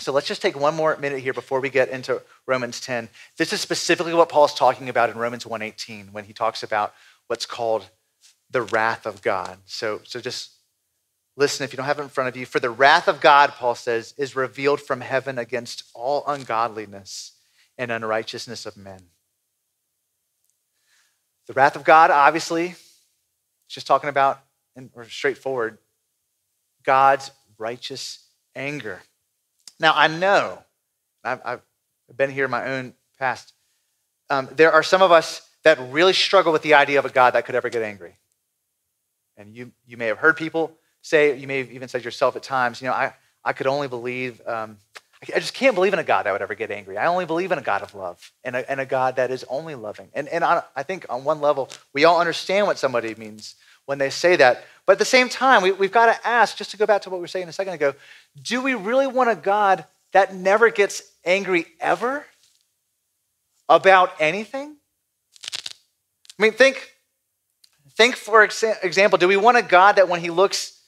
So 0.00 0.12
let's 0.12 0.28
just 0.28 0.42
take 0.42 0.58
one 0.58 0.76
more 0.76 0.96
minute 0.96 1.20
here 1.20 1.32
before 1.32 1.60
we 1.60 1.70
get 1.70 1.88
into 1.88 2.22
Romans 2.46 2.80
10. 2.80 3.08
This 3.36 3.52
is 3.52 3.60
specifically 3.60 4.14
what 4.14 4.28
Paul's 4.28 4.54
talking 4.54 4.88
about 4.88 5.10
in 5.10 5.18
Romans 5.18 5.44
1:18 5.44 6.12
when 6.12 6.24
he 6.24 6.32
talks 6.32 6.62
about 6.62 6.94
what's 7.26 7.46
called 7.46 7.90
the 8.50 8.62
wrath 8.62 9.06
of 9.06 9.22
God. 9.22 9.58
So, 9.66 10.00
so 10.04 10.20
just 10.20 10.50
listen 11.36 11.64
if 11.64 11.72
you 11.72 11.76
don't 11.76 11.86
have 11.86 11.98
it 11.98 12.02
in 12.02 12.08
front 12.08 12.28
of 12.28 12.36
you. 12.36 12.46
For 12.46 12.60
the 12.60 12.70
wrath 12.70 13.08
of 13.08 13.20
God, 13.20 13.50
Paul 13.50 13.74
says, 13.74 14.14
is 14.16 14.36
revealed 14.36 14.80
from 14.80 15.00
heaven 15.00 15.38
against 15.38 15.84
all 15.94 16.24
ungodliness 16.26 17.32
and 17.76 17.90
unrighteousness 17.90 18.66
of 18.66 18.76
men. 18.76 19.10
The 21.46 21.52
wrath 21.54 21.76
of 21.76 21.84
God, 21.84 22.10
obviously, 22.10 22.74
just 23.68 23.86
talking 23.86 24.10
about, 24.10 24.40
or 24.94 25.04
straightforward, 25.08 25.78
God's 26.82 27.30
righteous 27.56 28.26
anger. 28.54 29.02
Now, 29.80 29.92
I 29.94 30.08
know, 30.08 30.58
I've, 31.24 31.40
I've 31.44 31.62
been 32.16 32.30
here 32.30 32.44
in 32.44 32.50
my 32.50 32.66
own 32.66 32.94
past, 33.18 33.52
um, 34.30 34.48
there 34.56 34.72
are 34.72 34.82
some 34.82 35.02
of 35.02 35.12
us 35.12 35.48
that 35.62 35.78
really 35.90 36.12
struggle 36.12 36.52
with 36.52 36.62
the 36.62 36.74
idea 36.74 36.98
of 36.98 37.04
a 37.04 37.10
God 37.10 37.32
that 37.32 37.46
could 37.46 37.54
ever 37.54 37.68
get 37.68 37.82
angry. 37.82 38.16
And 39.36 39.54
you, 39.54 39.72
you 39.86 39.96
may 39.96 40.06
have 40.06 40.18
heard 40.18 40.36
people 40.36 40.72
say, 41.02 41.36
you 41.36 41.46
may 41.46 41.58
have 41.58 41.70
even 41.70 41.88
said 41.88 42.00
to 42.00 42.04
yourself 42.04 42.36
at 42.36 42.42
times, 42.42 42.82
you 42.82 42.88
know, 42.88 42.94
I, 42.94 43.14
I 43.44 43.52
could 43.52 43.66
only 43.66 43.88
believe, 43.88 44.40
um, 44.46 44.78
I 45.22 45.38
just 45.38 45.54
can't 45.54 45.74
believe 45.74 45.92
in 45.92 45.98
a 45.98 46.04
God 46.04 46.26
that 46.26 46.32
would 46.32 46.42
ever 46.42 46.54
get 46.54 46.70
angry. 46.70 46.98
I 46.98 47.06
only 47.06 47.24
believe 47.24 47.52
in 47.52 47.58
a 47.58 47.62
God 47.62 47.82
of 47.82 47.94
love 47.94 48.32
and 48.44 48.56
a, 48.56 48.70
and 48.70 48.80
a 48.80 48.86
God 48.86 49.16
that 49.16 49.30
is 49.30 49.44
only 49.48 49.74
loving. 49.74 50.08
And, 50.14 50.28
and 50.28 50.42
on, 50.44 50.62
I 50.76 50.82
think 50.82 51.06
on 51.08 51.24
one 51.24 51.40
level, 51.40 51.70
we 51.92 52.04
all 52.04 52.20
understand 52.20 52.66
what 52.66 52.78
somebody 52.78 53.14
means 53.14 53.54
when 53.86 53.98
they 53.98 54.10
say 54.10 54.36
that. 54.36 54.64
But 54.88 54.92
at 54.92 55.00
the 55.00 55.04
same 55.04 55.28
time, 55.28 55.62
we, 55.62 55.70
we've 55.70 55.92
got 55.92 56.06
to 56.06 56.26
ask, 56.26 56.56
just 56.56 56.70
to 56.70 56.78
go 56.78 56.86
back 56.86 57.02
to 57.02 57.10
what 57.10 57.18
we 57.18 57.20
were 57.20 57.26
saying 57.26 57.46
a 57.46 57.52
second 57.52 57.74
ago, 57.74 57.92
do 58.40 58.62
we 58.62 58.72
really 58.72 59.06
want 59.06 59.28
a 59.28 59.34
God 59.34 59.84
that 60.12 60.34
never 60.34 60.70
gets 60.70 61.02
angry 61.26 61.66
ever 61.78 62.24
about 63.68 64.12
anything? 64.18 64.76
I 66.38 66.42
mean, 66.42 66.52
think, 66.52 66.90
think 67.98 68.16
for 68.16 68.42
example, 68.42 69.18
do 69.18 69.28
we 69.28 69.36
want 69.36 69.58
a 69.58 69.62
God 69.62 69.96
that 69.96 70.08
when 70.08 70.20
he 70.20 70.30
looks 70.30 70.80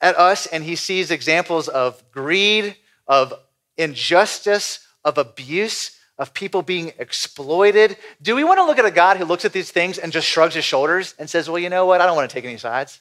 at 0.00 0.18
us 0.18 0.46
and 0.46 0.64
he 0.64 0.74
sees 0.74 1.12
examples 1.12 1.68
of 1.68 2.02
greed, 2.10 2.74
of 3.06 3.32
injustice, 3.76 4.84
of 5.04 5.16
abuse, 5.16 5.96
of 6.18 6.34
people 6.34 6.62
being 6.62 6.92
exploited. 6.98 7.98
Do 8.20 8.34
we 8.34 8.42
want 8.42 8.58
to 8.58 8.64
look 8.64 8.80
at 8.80 8.84
a 8.84 8.90
God 8.90 9.16
who 9.16 9.24
looks 9.24 9.44
at 9.44 9.52
these 9.52 9.70
things 9.70 9.98
and 9.98 10.12
just 10.12 10.26
shrugs 10.26 10.56
his 10.56 10.64
shoulders 10.64 11.14
and 11.20 11.30
says, 11.30 11.48
Well, 11.48 11.60
you 11.60 11.70
know 11.70 11.86
what? 11.86 12.00
I 12.00 12.06
don't 12.06 12.16
want 12.16 12.28
to 12.28 12.34
take 12.34 12.44
any 12.44 12.56
sides? 12.56 13.00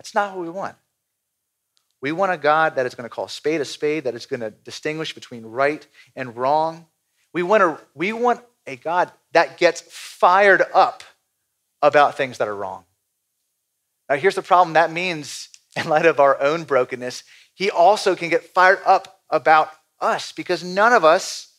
That's 0.00 0.14
not 0.14 0.34
what 0.34 0.40
we 0.40 0.48
want. 0.48 0.76
We 2.00 2.10
want 2.10 2.32
a 2.32 2.38
God 2.38 2.76
that 2.76 2.86
is 2.86 2.94
going 2.94 3.04
to 3.04 3.14
call 3.14 3.28
spade 3.28 3.60
a 3.60 3.66
spade, 3.66 4.04
that 4.04 4.14
is 4.14 4.24
going 4.24 4.40
to 4.40 4.50
distinguish 4.50 5.14
between 5.14 5.44
right 5.44 5.86
and 6.16 6.34
wrong. 6.34 6.86
We 7.34 7.42
want, 7.42 7.62
a, 7.62 7.78
we 7.94 8.14
want 8.14 8.40
a 8.66 8.76
God 8.76 9.12
that 9.32 9.58
gets 9.58 9.82
fired 9.82 10.62
up 10.72 11.02
about 11.82 12.16
things 12.16 12.38
that 12.38 12.48
are 12.48 12.56
wrong. 12.56 12.84
Now, 14.08 14.16
here's 14.16 14.36
the 14.36 14.40
problem 14.40 14.72
that 14.72 14.90
means, 14.90 15.50
in 15.76 15.86
light 15.86 16.06
of 16.06 16.18
our 16.18 16.40
own 16.40 16.64
brokenness, 16.64 17.22
he 17.52 17.70
also 17.70 18.16
can 18.16 18.30
get 18.30 18.42
fired 18.42 18.80
up 18.86 19.20
about 19.28 19.70
us 20.00 20.32
because 20.32 20.64
none 20.64 20.94
of 20.94 21.04
us 21.04 21.52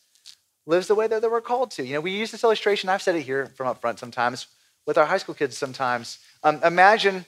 lives 0.66 0.88
the 0.88 0.96
way 0.96 1.06
that 1.06 1.22
we're 1.22 1.42
called 1.42 1.70
to. 1.72 1.86
You 1.86 1.94
know, 1.94 2.02
we 2.02 2.10
use 2.10 2.32
this 2.32 2.44
illustration, 2.44 2.90
I've 2.90 3.04
said 3.04 3.16
it 3.16 3.22
here 3.22 3.46
from 3.56 3.68
up 3.68 3.80
front 3.82 4.00
sometimes, 4.00 4.48
with 4.88 4.98
our 4.98 5.06
high 5.06 5.20
school 5.20 5.36
kids 5.36 5.60
sometimes. 5.60 6.18
Um, 6.42 6.60
imagine, 6.64 7.26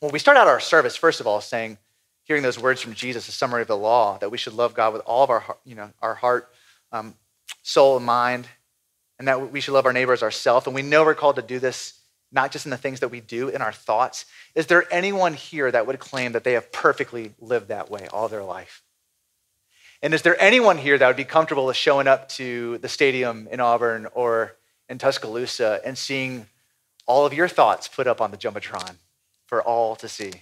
well, 0.00 0.10
we 0.10 0.18
start 0.18 0.36
out 0.36 0.46
our 0.46 0.60
service, 0.60 0.96
first 0.96 1.20
of 1.20 1.26
all, 1.26 1.40
saying, 1.40 1.76
hearing 2.24 2.42
those 2.42 2.58
words 2.58 2.80
from 2.80 2.94
Jesus, 2.94 3.28
a 3.28 3.32
summary 3.32 3.62
of 3.62 3.68
the 3.68 3.76
law, 3.76 4.16
that 4.18 4.30
we 4.30 4.38
should 4.38 4.54
love 4.54 4.72
God 4.72 4.92
with 4.92 5.02
all 5.04 5.24
of 5.24 5.30
our, 5.30 5.56
you 5.64 5.74
know, 5.74 5.90
our 6.00 6.14
heart, 6.14 6.48
um, 6.92 7.14
soul, 7.62 7.96
and 7.96 8.06
mind, 8.06 8.46
and 9.18 9.28
that 9.28 9.52
we 9.52 9.60
should 9.60 9.74
love 9.74 9.84
our 9.84 9.92
neighbor 9.92 10.12
as 10.12 10.22
ourselves. 10.22 10.66
And 10.66 10.74
we 10.74 10.82
know 10.82 11.04
we're 11.04 11.14
called 11.14 11.36
to 11.36 11.42
do 11.42 11.58
this 11.58 12.00
not 12.32 12.52
just 12.52 12.64
in 12.64 12.70
the 12.70 12.76
things 12.76 13.00
that 13.00 13.08
we 13.08 13.20
do, 13.20 13.48
in 13.48 13.60
our 13.60 13.72
thoughts. 13.72 14.24
Is 14.54 14.66
there 14.66 14.84
anyone 14.92 15.34
here 15.34 15.70
that 15.70 15.86
would 15.86 15.98
claim 15.98 16.32
that 16.32 16.44
they 16.44 16.52
have 16.52 16.70
perfectly 16.70 17.32
lived 17.40 17.68
that 17.68 17.90
way 17.90 18.06
all 18.12 18.28
their 18.28 18.44
life? 18.44 18.82
And 20.00 20.14
is 20.14 20.22
there 20.22 20.40
anyone 20.40 20.78
here 20.78 20.96
that 20.96 21.06
would 21.06 21.16
be 21.16 21.24
comfortable 21.24 21.66
with 21.66 21.76
showing 21.76 22.06
up 22.06 22.28
to 22.30 22.78
the 22.78 22.88
stadium 22.88 23.48
in 23.50 23.60
Auburn 23.60 24.06
or 24.14 24.56
in 24.88 24.96
Tuscaloosa 24.96 25.80
and 25.84 25.98
seeing 25.98 26.46
all 27.06 27.26
of 27.26 27.34
your 27.34 27.48
thoughts 27.48 27.88
put 27.88 28.06
up 28.06 28.20
on 28.20 28.30
the 28.30 28.36
Jumbotron 28.36 28.94
for 29.50 29.62
all 29.62 29.94
to 29.96 30.08
see? 30.08 30.32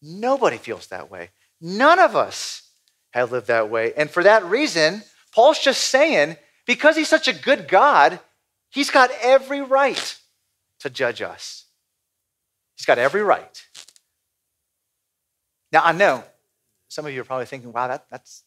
Nobody 0.00 0.58
feels 0.58 0.86
that 0.86 1.10
way. 1.10 1.30
None 1.60 1.98
of 1.98 2.14
us 2.14 2.70
have 3.10 3.32
lived 3.32 3.48
that 3.48 3.68
way. 3.68 3.92
And 3.96 4.08
for 4.08 4.22
that 4.22 4.44
reason, 4.44 5.02
Paul's 5.34 5.58
just 5.58 5.82
saying, 5.82 6.36
because 6.64 6.96
he's 6.96 7.08
such 7.08 7.26
a 7.26 7.32
good 7.32 7.66
God, 7.66 8.20
He's 8.70 8.90
got 8.90 9.10
every 9.20 9.60
right 9.60 10.18
to 10.80 10.90
judge 10.90 11.20
us. 11.20 11.66
He's 12.76 12.86
got 12.86 12.98
every 12.98 13.22
right. 13.22 13.62
Now, 15.72 15.82
I 15.84 15.92
know 15.92 16.24
some 16.88 17.04
of 17.04 17.12
you 17.12 17.20
are 17.20 17.24
probably 17.24 17.46
thinking, 17.46 17.72
wow, 17.72 17.88
that, 17.88 18.06
that's, 18.10 18.44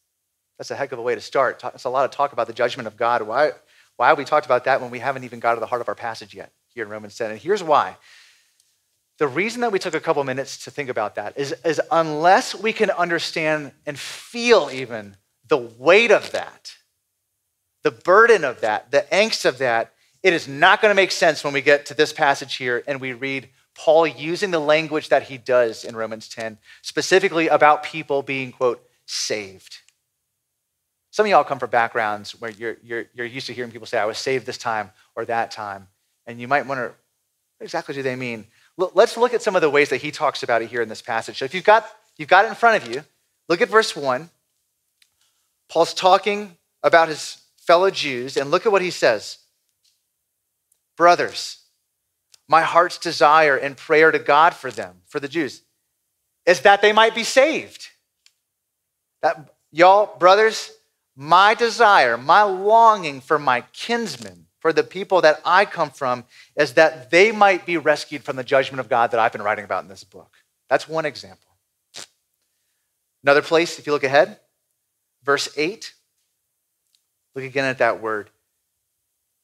that's 0.58 0.72
a 0.72 0.76
heck 0.76 0.92
of 0.92 1.00
a 1.00 1.02
way 1.02 1.14
to 1.14 1.22
start. 1.22 1.62
It's 1.76 1.84
a 1.84 1.90
lot 1.90 2.06
of 2.06 2.12
talk 2.12 2.34
about 2.34 2.48
the 2.48 2.54
judgment 2.54 2.88
of 2.88 2.98
God. 2.98 3.22
Why, 3.22 3.52
why 3.98 4.08
have 4.08 4.18
we 4.18 4.26
talked 4.26 4.46
about 4.46 4.64
that 4.66 4.82
when 4.82 4.92
we 4.92 5.00
haven't 5.00 5.24
even 5.24 5.40
got 5.40 5.54
to 5.54 5.60
the 5.60 5.66
heart 5.66 5.82
of 5.82 5.88
our 5.88 5.96
passage 5.96 6.34
yet 6.34 6.52
here 6.74 6.86
in 6.86 6.90
Romans 6.90 7.18
10? 7.18 7.32
And 7.32 7.40
here's 7.40 7.62
why. 7.62 7.98
The 9.20 9.28
reason 9.28 9.62
that 9.62 9.72
we 9.72 9.80
took 9.80 9.94
a 9.94 10.00
couple 10.00 10.24
minutes 10.24 10.64
to 10.66 10.72
think 10.72 10.90
about 10.90 11.16
that 11.16 11.38
is, 11.38 11.54
is 11.64 11.80
unless 11.92 12.56
we 12.56 12.74
can 12.74 12.90
understand 12.90 13.72
and 13.86 13.98
feel 13.98 14.70
even 14.72 15.18
the 15.48 15.58
weight 15.58 16.12
of 16.12 16.32
that, 16.32 16.76
the 17.84 17.92
burden 17.92 18.44
of 18.44 18.62
that, 18.62 18.92
the 18.92 19.06
angst 19.12 19.46
of 19.46 19.60
that, 19.60 19.94
it 20.24 20.34
is 20.34 20.48
not 20.48 20.82
going 20.82 20.90
to 20.90 20.96
make 20.96 21.12
sense 21.12 21.44
when 21.44 21.54
we 21.54 21.62
get 21.62 21.86
to 21.88 21.94
this 21.94 22.14
passage 22.14 22.56
here 22.56 22.84
and 22.88 23.00
we 23.00 23.14
read 23.14 23.50
Paul 23.76 24.08
using 24.08 24.52
the 24.52 24.60
language 24.60 25.10
that 25.10 25.24
he 25.24 25.38
does 25.38 25.84
in 25.84 25.96
Romans 25.96 26.30
10, 26.30 26.58
specifically 26.82 27.48
about 27.48 27.84
people 27.84 28.22
being, 28.22 28.52
quote, 28.52 28.82
saved. 29.06 29.80
Some 31.12 31.26
of 31.26 31.30
y'all 31.30 31.44
come 31.44 31.60
from 31.60 31.70
backgrounds 31.70 32.32
where 32.40 32.52
you're, 32.52 32.78
you're, 32.84 33.06
you're 33.14 33.26
used 33.26 33.48
to 33.48 33.54
hearing 33.54 33.72
people 33.72 33.86
say, 33.86 34.00
I 34.00 34.06
was 34.06 34.18
saved 34.18 34.46
this 34.46 34.58
time 34.58 34.92
or 35.16 35.26
that 35.26 35.52
time. 35.52 35.88
And 36.26 36.40
you 36.40 36.48
might 36.48 36.66
wonder, 36.66 36.96
what 37.58 37.66
exactly 37.66 37.94
do 37.94 38.02
they 38.02 38.16
mean? 38.16 38.48
Let's 38.78 39.18
look 39.18 39.34
at 39.34 39.42
some 39.42 39.56
of 39.56 39.62
the 39.62 39.70
ways 39.70 39.90
that 39.90 40.02
he 40.02 40.12
talks 40.12 40.42
about 40.42 40.62
it 40.62 40.70
here 40.70 40.82
in 40.82 40.90
this 40.90 41.02
passage. 41.02 41.38
So 41.38 41.46
if 41.46 41.54
you've 41.54 41.64
got, 41.64 41.86
you've 42.18 42.30
got 42.30 42.46
it 42.46 42.50
in 42.50 42.56
front 42.56 42.84
of 42.84 42.94
you, 42.94 43.04
look 43.48 43.62
at 43.62 43.70
verse 43.70 43.96
1. 43.96 44.30
Paul's 45.70 45.94
talking 45.94 46.58
about 46.82 47.08
his 47.08 47.42
fellow 47.58 47.90
Jews, 47.90 48.36
and 48.36 48.52
look 48.52 48.66
at 48.66 48.72
what 48.72 48.82
he 48.82 48.92
says. 48.92 49.38
Brothers, 50.98 51.60
my 52.48 52.62
heart's 52.62 52.98
desire 52.98 53.56
and 53.56 53.78
prayer 53.78 54.12
to 54.12 54.20
God 54.20 54.54
for 54.54 54.70
them, 54.70 54.98
for 55.06 55.20
the 55.20 55.28
Jews, 55.28 55.62
is 56.46 56.62
that 56.62 56.82
they 56.82 56.92
might 56.92 57.16
be 57.16 57.24
saved. 57.24 57.88
That, 59.22 59.54
y'all, 59.72 60.18
brothers, 60.18 60.72
my 61.16 61.54
desire, 61.54 62.18
my 62.18 62.44
longing 62.44 63.22
for 63.22 63.40
my 63.40 63.62
kinsmen, 63.72 64.43
for 64.64 64.72
the 64.72 64.82
people 64.82 65.20
that 65.20 65.42
I 65.44 65.66
come 65.66 65.90
from, 65.90 66.24
is 66.56 66.76
that 66.76 67.12
they 67.12 67.34
might 67.34 67.66
be 67.66 67.76
rescued 67.76 68.24
from 68.24 68.38
the 68.38 68.46
judgment 68.46 68.80
of 68.80 68.88
God 68.88 69.12
that 69.12 69.20
I've 69.20 69.34
been 69.34 69.42
writing 69.42 69.66
about 69.66 69.84
in 69.84 69.90
this 69.90 70.06
book. 70.06 70.38
That's 70.70 70.88
one 70.88 71.06
example. 71.06 71.50
Another 73.22 73.42
place, 73.42 73.78
if 73.78 73.86
you 73.86 73.92
look 73.92 74.06
ahead, 74.06 74.40
verse 75.22 75.50
8, 75.58 75.94
look 77.36 77.44
again 77.44 77.66
at 77.66 77.80
that 77.80 78.02
word. 78.02 78.30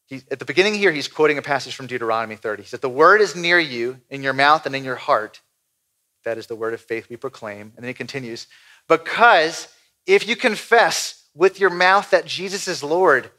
He, 0.07 0.21
at 0.31 0.39
the 0.39 0.45
beginning 0.45 0.75
here, 0.75 0.93
he's 0.93 1.09
quoting 1.09 1.38
a 1.38 1.41
passage 1.41 1.75
from 1.75 1.88
Deuteronomy 1.88 2.38
30. 2.38 2.63
He 2.63 2.69
said, 2.69 2.79
The 2.79 2.88
word 2.88 3.19
is 3.19 3.35
near 3.35 3.59
you, 3.59 3.99
in 4.09 4.23
your 4.23 4.31
mouth 4.31 4.65
and 4.65 4.73
in 4.73 4.85
your 4.85 4.95
heart. 4.95 5.41
That 6.23 6.38
is 6.38 6.47
the 6.47 6.55
word 6.55 6.73
of 6.73 6.79
faith 6.79 7.09
we 7.09 7.17
proclaim. 7.17 7.73
And 7.75 7.83
then 7.83 7.89
he 7.89 7.93
continues, 7.93 8.47
Because 8.88 9.67
if 10.07 10.25
you 10.25 10.38
confess 10.38 11.25
with 11.35 11.59
your 11.59 11.71
mouth 11.71 12.09
that 12.11 12.25
Jesus 12.25 12.69
is 12.69 12.81
Lord 12.81 13.29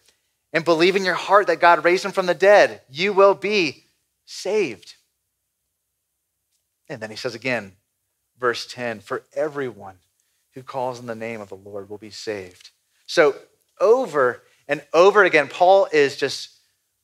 and 0.52 0.64
believe 0.64 0.96
in 0.96 1.04
your 1.04 1.14
heart 1.14 1.46
that 1.46 1.60
God 1.60 1.84
raised 1.84 2.04
him 2.04 2.12
from 2.12 2.26
the 2.26 2.34
dead, 2.34 2.80
you 2.90 3.12
will 3.12 3.34
be 3.34 3.84
saved. 4.26 4.94
And 6.88 7.00
then 7.00 7.10
he 7.10 7.16
says 7.16 7.34
again, 7.34 7.72
verse 8.38 8.66
10 8.66 9.00
For 9.00 9.22
everyone 9.34 9.96
who 10.54 10.62
calls 10.62 10.98
on 10.98 11.06
the 11.06 11.14
name 11.14 11.40
of 11.40 11.48
the 11.48 11.56
Lord 11.56 11.88
will 11.88 11.98
be 11.98 12.10
saved. 12.10 12.70
So, 13.06 13.34
over 13.80 14.42
and 14.68 14.82
over 14.92 15.24
again, 15.24 15.48
Paul 15.48 15.88
is 15.92 16.16
just 16.16 16.50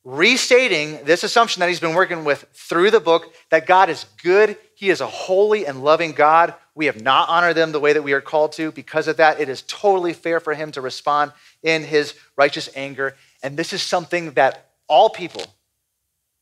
restating 0.03 1.03
this 1.03 1.23
assumption 1.25 1.59
that 1.59 1.67
he's 1.67 1.81
been 1.81 1.93
working 1.93 2.23
with 2.23 2.45
through 2.53 2.91
the 2.91 2.99
book 2.99 3.33
that 3.49 3.67
God 3.67 3.89
is 3.89 4.05
good. 4.23 4.57
He 4.75 4.89
is 4.89 5.01
a 5.01 5.07
holy 5.07 5.65
and 5.65 5.83
loving 5.83 6.13
God. 6.13 6.53
We 6.75 6.85
have 6.85 7.01
not 7.01 7.27
honored 7.27 7.57
them 7.57 7.73
the 7.73 7.79
way 7.79 7.91
that 7.91 8.03
we 8.03 8.13
are 8.13 8.21
called 8.21 8.53
to. 8.53 8.71
Because 8.71 9.09
of 9.09 9.17
that, 9.17 9.41
it 9.41 9.49
is 9.49 9.63
totally 9.63 10.13
fair 10.13 10.39
for 10.39 10.53
him 10.53 10.71
to 10.73 10.81
respond 10.81 11.33
in 11.61 11.83
his 11.83 12.13
righteous 12.37 12.69
anger. 12.73 13.15
And 13.47 13.55
this 13.55 13.71
is 13.71 13.81
something 13.81 14.31
that 14.31 14.71
all 14.89 15.09
people 15.09 15.41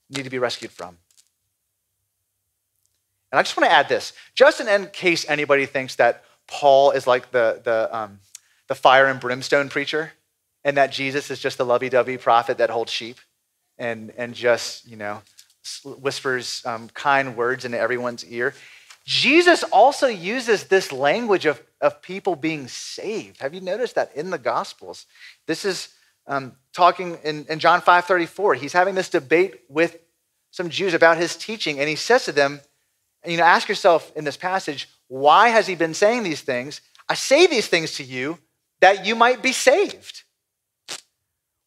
need 0.10 0.24
to 0.24 0.32
be 0.32 0.40
rescued 0.40 0.72
from. 0.72 0.98
And 3.32 3.38
I 3.38 3.44
just 3.44 3.56
want 3.56 3.70
to 3.70 3.76
add 3.76 3.88
this, 3.88 4.14
just 4.34 4.60
in 4.60 4.88
case 4.88 5.24
anybody 5.30 5.68
thinks 5.68 5.98
that 5.98 6.24
Paul 6.48 6.90
is 6.90 7.06
like 7.06 7.30
the, 7.30 7.62
the, 7.64 7.96
um, 7.96 8.22
the 8.68 8.74
fire 8.74 9.06
and 9.06 9.20
brimstone 9.20 9.70
preacher 9.70 10.14
and 10.64 10.78
that 10.78 10.92
Jesus 10.92 11.30
is 11.30 11.40
just 11.40 11.60
the 11.60 11.64
lovey 11.66 11.90
dovey 11.90 12.18
prophet 12.18 12.58
that 12.58 12.72
holds 12.72 12.92
sheep 12.92 13.18
and, 13.78 14.12
and 14.18 14.34
just, 14.34 14.88
you 14.88 14.98
know, 14.98 15.22
whispers 15.86 16.64
um, 16.66 16.90
kind 16.96 17.38
words 17.38 17.66
into 17.66 17.78
everyone's 17.78 18.26
ear. 18.26 18.56
Jesus 19.06 19.62
also 19.62 20.08
uses 20.08 20.64
this 20.64 20.92
language 20.92 21.46
of, 21.46 21.62
of 21.82 22.02
people 22.02 22.36
being 22.36 22.68
saved. 22.68 23.42
Have 23.42 23.54
you 23.54 23.62
noticed 23.62 23.94
that 23.94 24.12
in 24.16 24.32
the 24.32 24.40
Gospels? 24.40 25.06
This 25.46 25.66
is 25.66 25.90
um, 26.28 26.54
talking 26.74 27.18
in, 27.24 27.46
in 27.50 27.60
John 27.60 27.82
5 27.82 28.06
34. 28.06 28.56
He's 28.56 28.74
having 28.74 28.96
this 28.96 29.10
debate 29.10 29.62
with 29.70 29.98
some 30.52 30.70
Jews 30.70 30.94
about 30.94 31.18
his 31.18 31.36
teaching, 31.36 31.80
and 31.80 31.90
he 31.90 31.96
says 31.96 32.26
to 32.26 32.32
them, 32.32 32.62
and 33.24 33.32
you 33.32 33.38
know, 33.38 33.44
ask 33.44 33.68
yourself 33.68 34.12
in 34.16 34.24
this 34.24 34.38
passage, 34.38 34.88
why 35.08 35.50
has 35.50 35.68
he 35.68 35.76
been 35.76 35.94
saying 35.94 36.24
these 36.24 36.42
things? 36.42 36.82
I 37.10 37.14
say 37.16 37.48
these 37.48 37.68
things 37.68 37.94
to 37.96 38.04
you 38.04 38.40
that 38.82 39.06
you 39.06 39.16
might 39.16 39.42
be 39.42 39.52
saved. 39.52 40.24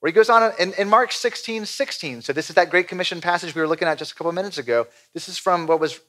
Where 0.00 0.10
he 0.10 0.14
goes 0.14 0.30
on 0.30 0.52
in, 0.58 0.72
in 0.74 0.88
Mark 0.88 1.10
16, 1.10 1.66
16. 1.66 2.22
So 2.22 2.32
this 2.32 2.50
is 2.50 2.54
that 2.54 2.70
Great 2.70 2.86
Commission 2.86 3.20
passage 3.20 3.54
we 3.54 3.60
were 3.60 3.66
looking 3.66 3.88
at 3.88 3.98
just 3.98 4.12
a 4.12 4.14
couple 4.14 4.30
minutes 4.32 4.58
ago. 4.58 4.86
This 5.12 5.28
is 5.28 5.38
from 5.38 5.66
what 5.66 5.80
was 5.80 6.00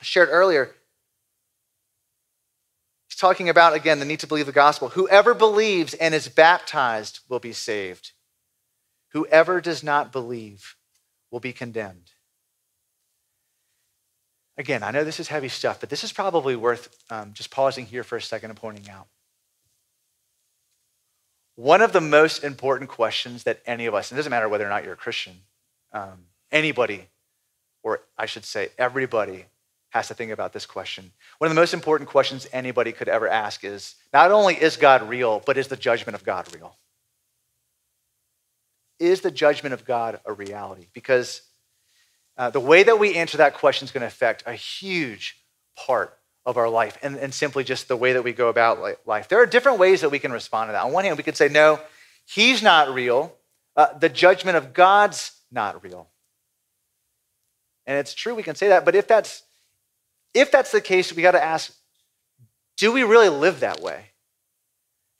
shared 0.00 0.30
earlier. 0.30 0.74
He's 3.12 3.18
talking 3.18 3.50
about, 3.50 3.74
again, 3.74 3.98
the 3.98 4.06
need 4.06 4.20
to 4.20 4.26
believe 4.26 4.46
the 4.46 4.52
gospel. 4.52 4.88
Whoever 4.88 5.34
believes 5.34 5.92
and 5.92 6.14
is 6.14 6.28
baptized 6.28 7.20
will 7.28 7.40
be 7.40 7.52
saved. 7.52 8.12
Whoever 9.10 9.60
does 9.60 9.82
not 9.82 10.10
believe 10.10 10.76
will 11.30 11.38
be 11.38 11.52
condemned. 11.52 12.12
Again, 14.56 14.82
I 14.82 14.92
know 14.92 15.04
this 15.04 15.20
is 15.20 15.28
heavy 15.28 15.50
stuff, 15.50 15.78
but 15.78 15.90
this 15.90 16.04
is 16.04 16.10
probably 16.10 16.56
worth 16.56 16.88
um, 17.10 17.34
just 17.34 17.50
pausing 17.50 17.84
here 17.84 18.02
for 18.02 18.16
a 18.16 18.22
second 18.22 18.48
and 18.48 18.58
pointing 18.58 18.88
out. 18.88 19.08
One 21.56 21.82
of 21.82 21.92
the 21.92 22.00
most 22.00 22.42
important 22.42 22.88
questions 22.88 23.42
that 23.42 23.60
any 23.66 23.84
of 23.84 23.94
us, 23.94 24.10
and 24.10 24.16
it 24.16 24.20
doesn't 24.20 24.30
matter 24.30 24.48
whether 24.48 24.64
or 24.64 24.70
not 24.70 24.84
you're 24.84 24.94
a 24.94 24.96
Christian, 24.96 25.34
um, 25.92 26.28
anybody, 26.50 27.08
or 27.82 28.00
I 28.16 28.24
should 28.24 28.46
say 28.46 28.70
everybody, 28.78 29.44
has 29.92 30.08
to 30.08 30.14
think 30.14 30.32
about 30.32 30.54
this 30.54 30.64
question. 30.64 31.12
One 31.38 31.50
of 31.50 31.54
the 31.54 31.60
most 31.60 31.74
important 31.74 32.08
questions 32.08 32.48
anybody 32.50 32.92
could 32.92 33.08
ever 33.08 33.28
ask 33.28 33.62
is 33.62 33.94
not 34.12 34.30
only 34.30 34.54
is 34.54 34.78
God 34.78 35.06
real, 35.08 35.42
but 35.44 35.58
is 35.58 35.68
the 35.68 35.76
judgment 35.76 36.14
of 36.14 36.24
God 36.24 36.52
real? 36.54 36.76
Is 38.98 39.20
the 39.20 39.30
judgment 39.30 39.74
of 39.74 39.84
God 39.84 40.18
a 40.24 40.32
reality? 40.32 40.86
Because 40.94 41.42
uh, 42.38 42.48
the 42.48 42.60
way 42.60 42.82
that 42.82 42.98
we 42.98 43.16
answer 43.16 43.36
that 43.36 43.54
question 43.54 43.84
is 43.84 43.92
going 43.92 44.00
to 44.00 44.06
affect 44.06 44.44
a 44.46 44.54
huge 44.54 45.44
part 45.76 46.18
of 46.46 46.56
our 46.56 46.70
life 46.70 46.96
and, 47.02 47.16
and 47.16 47.34
simply 47.34 47.62
just 47.62 47.86
the 47.86 47.96
way 47.96 48.14
that 48.14 48.24
we 48.24 48.32
go 48.32 48.48
about 48.48 49.06
life. 49.06 49.28
There 49.28 49.42
are 49.42 49.46
different 49.46 49.78
ways 49.78 50.00
that 50.00 50.08
we 50.08 50.18
can 50.18 50.32
respond 50.32 50.68
to 50.68 50.72
that. 50.72 50.84
On 50.84 50.92
one 50.92 51.04
hand, 51.04 51.18
we 51.18 51.22
could 51.22 51.36
say, 51.36 51.48
no, 51.48 51.78
he's 52.26 52.62
not 52.62 52.94
real. 52.94 53.34
Uh, 53.76 53.92
the 53.98 54.08
judgment 54.08 54.56
of 54.56 54.72
God's 54.72 55.32
not 55.50 55.84
real. 55.84 56.08
And 57.86 57.98
it's 57.98 58.14
true, 58.14 58.34
we 58.34 58.42
can 58.42 58.54
say 58.54 58.68
that, 58.68 58.86
but 58.86 58.94
if 58.94 59.06
that's 59.06 59.42
if 60.34 60.50
that's 60.50 60.72
the 60.72 60.80
case, 60.80 61.12
we 61.14 61.22
got 61.22 61.32
to 61.32 61.42
ask, 61.42 61.72
do 62.76 62.92
we 62.92 63.02
really 63.02 63.28
live 63.28 63.60
that 63.60 63.80
way? 63.80 64.06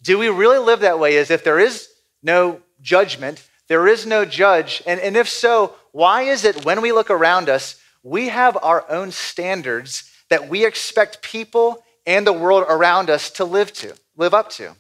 Do 0.03 0.19
we 0.19 0.29
really 0.29 0.59
live 0.59 0.81
that 0.81 0.99
way 0.99 1.17
as 1.17 1.31
if 1.31 1.45
there 1.45 1.61
is 1.61 1.89
no 2.23 2.61
judgment, 2.81 3.47
there 3.69 3.87
is 3.87 4.05
no 4.05 4.25
judge? 4.25 4.83
And, 4.87 5.01
and 5.01 5.17
if 5.17 5.29
so, 5.29 5.75
why 5.93 6.23
is 6.23 6.45
it 6.45 6.65
when 6.65 6.83
we 6.83 6.93
look 6.93 7.11
around 7.11 7.49
us, 7.49 7.81
we 8.03 8.29
have 8.29 8.59
our 8.63 8.89
own 8.91 9.13
standards 9.13 10.11
that 10.29 10.49
we 10.49 10.65
expect 10.65 11.23
people 11.23 11.85
and 12.07 12.27
the 12.27 12.33
world 12.33 12.65
around 12.69 13.11
us 13.11 13.31
to 13.31 13.45
live 13.45 13.73
to, 13.75 13.95
live 14.17 14.35
up 14.35 14.51
to? 14.51 14.75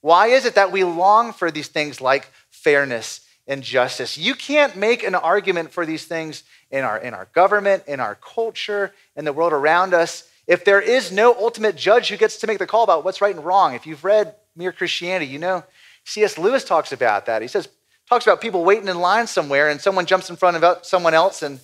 Why 0.00 0.28
is 0.28 0.44
it 0.44 0.54
that 0.54 0.70
we 0.70 0.84
long 0.84 1.32
for 1.32 1.50
these 1.50 1.68
things 1.68 2.00
like 2.00 2.30
fairness 2.50 3.22
and 3.46 3.62
justice? 3.62 4.18
You 4.18 4.34
can't 4.34 4.76
make 4.76 5.02
an 5.02 5.14
argument 5.14 5.72
for 5.72 5.86
these 5.86 6.04
things 6.04 6.44
in 6.74 6.84
our, 6.84 6.98
in 6.98 7.14
our 7.14 7.28
government, 7.32 7.84
in 7.86 8.00
our 8.00 8.16
culture, 8.16 8.92
in 9.16 9.24
the 9.24 9.32
world 9.32 9.52
around 9.52 9.94
us 9.94 10.28
if 10.46 10.64
there 10.64 10.80
is 10.80 11.10
no 11.10 11.34
ultimate 11.34 11.76
judge 11.76 12.08
who 12.08 12.16
gets 12.16 12.38
to 12.38 12.46
make 12.46 12.58
the 12.58 12.66
call 12.66 12.84
about 12.84 13.04
what's 13.04 13.20
right 13.20 13.34
and 13.34 13.44
wrong. 13.44 13.74
If 13.74 13.86
you've 13.86 14.04
read 14.04 14.34
Mere 14.56 14.72
Christianity, 14.72 15.30
you 15.30 15.38
know 15.38 15.64
C.S. 16.04 16.36
Lewis 16.36 16.64
talks 16.64 16.92
about 16.92 17.26
that. 17.26 17.40
He 17.40 17.48
says, 17.48 17.68
talks 18.08 18.26
about 18.26 18.42
people 18.42 18.64
waiting 18.64 18.88
in 18.88 18.98
line 18.98 19.26
somewhere 19.26 19.70
and 19.70 19.80
someone 19.80 20.04
jumps 20.04 20.28
in 20.28 20.36
front 20.36 20.62
of 20.62 20.84
someone 20.84 21.14
else 21.14 21.42
and 21.42 21.60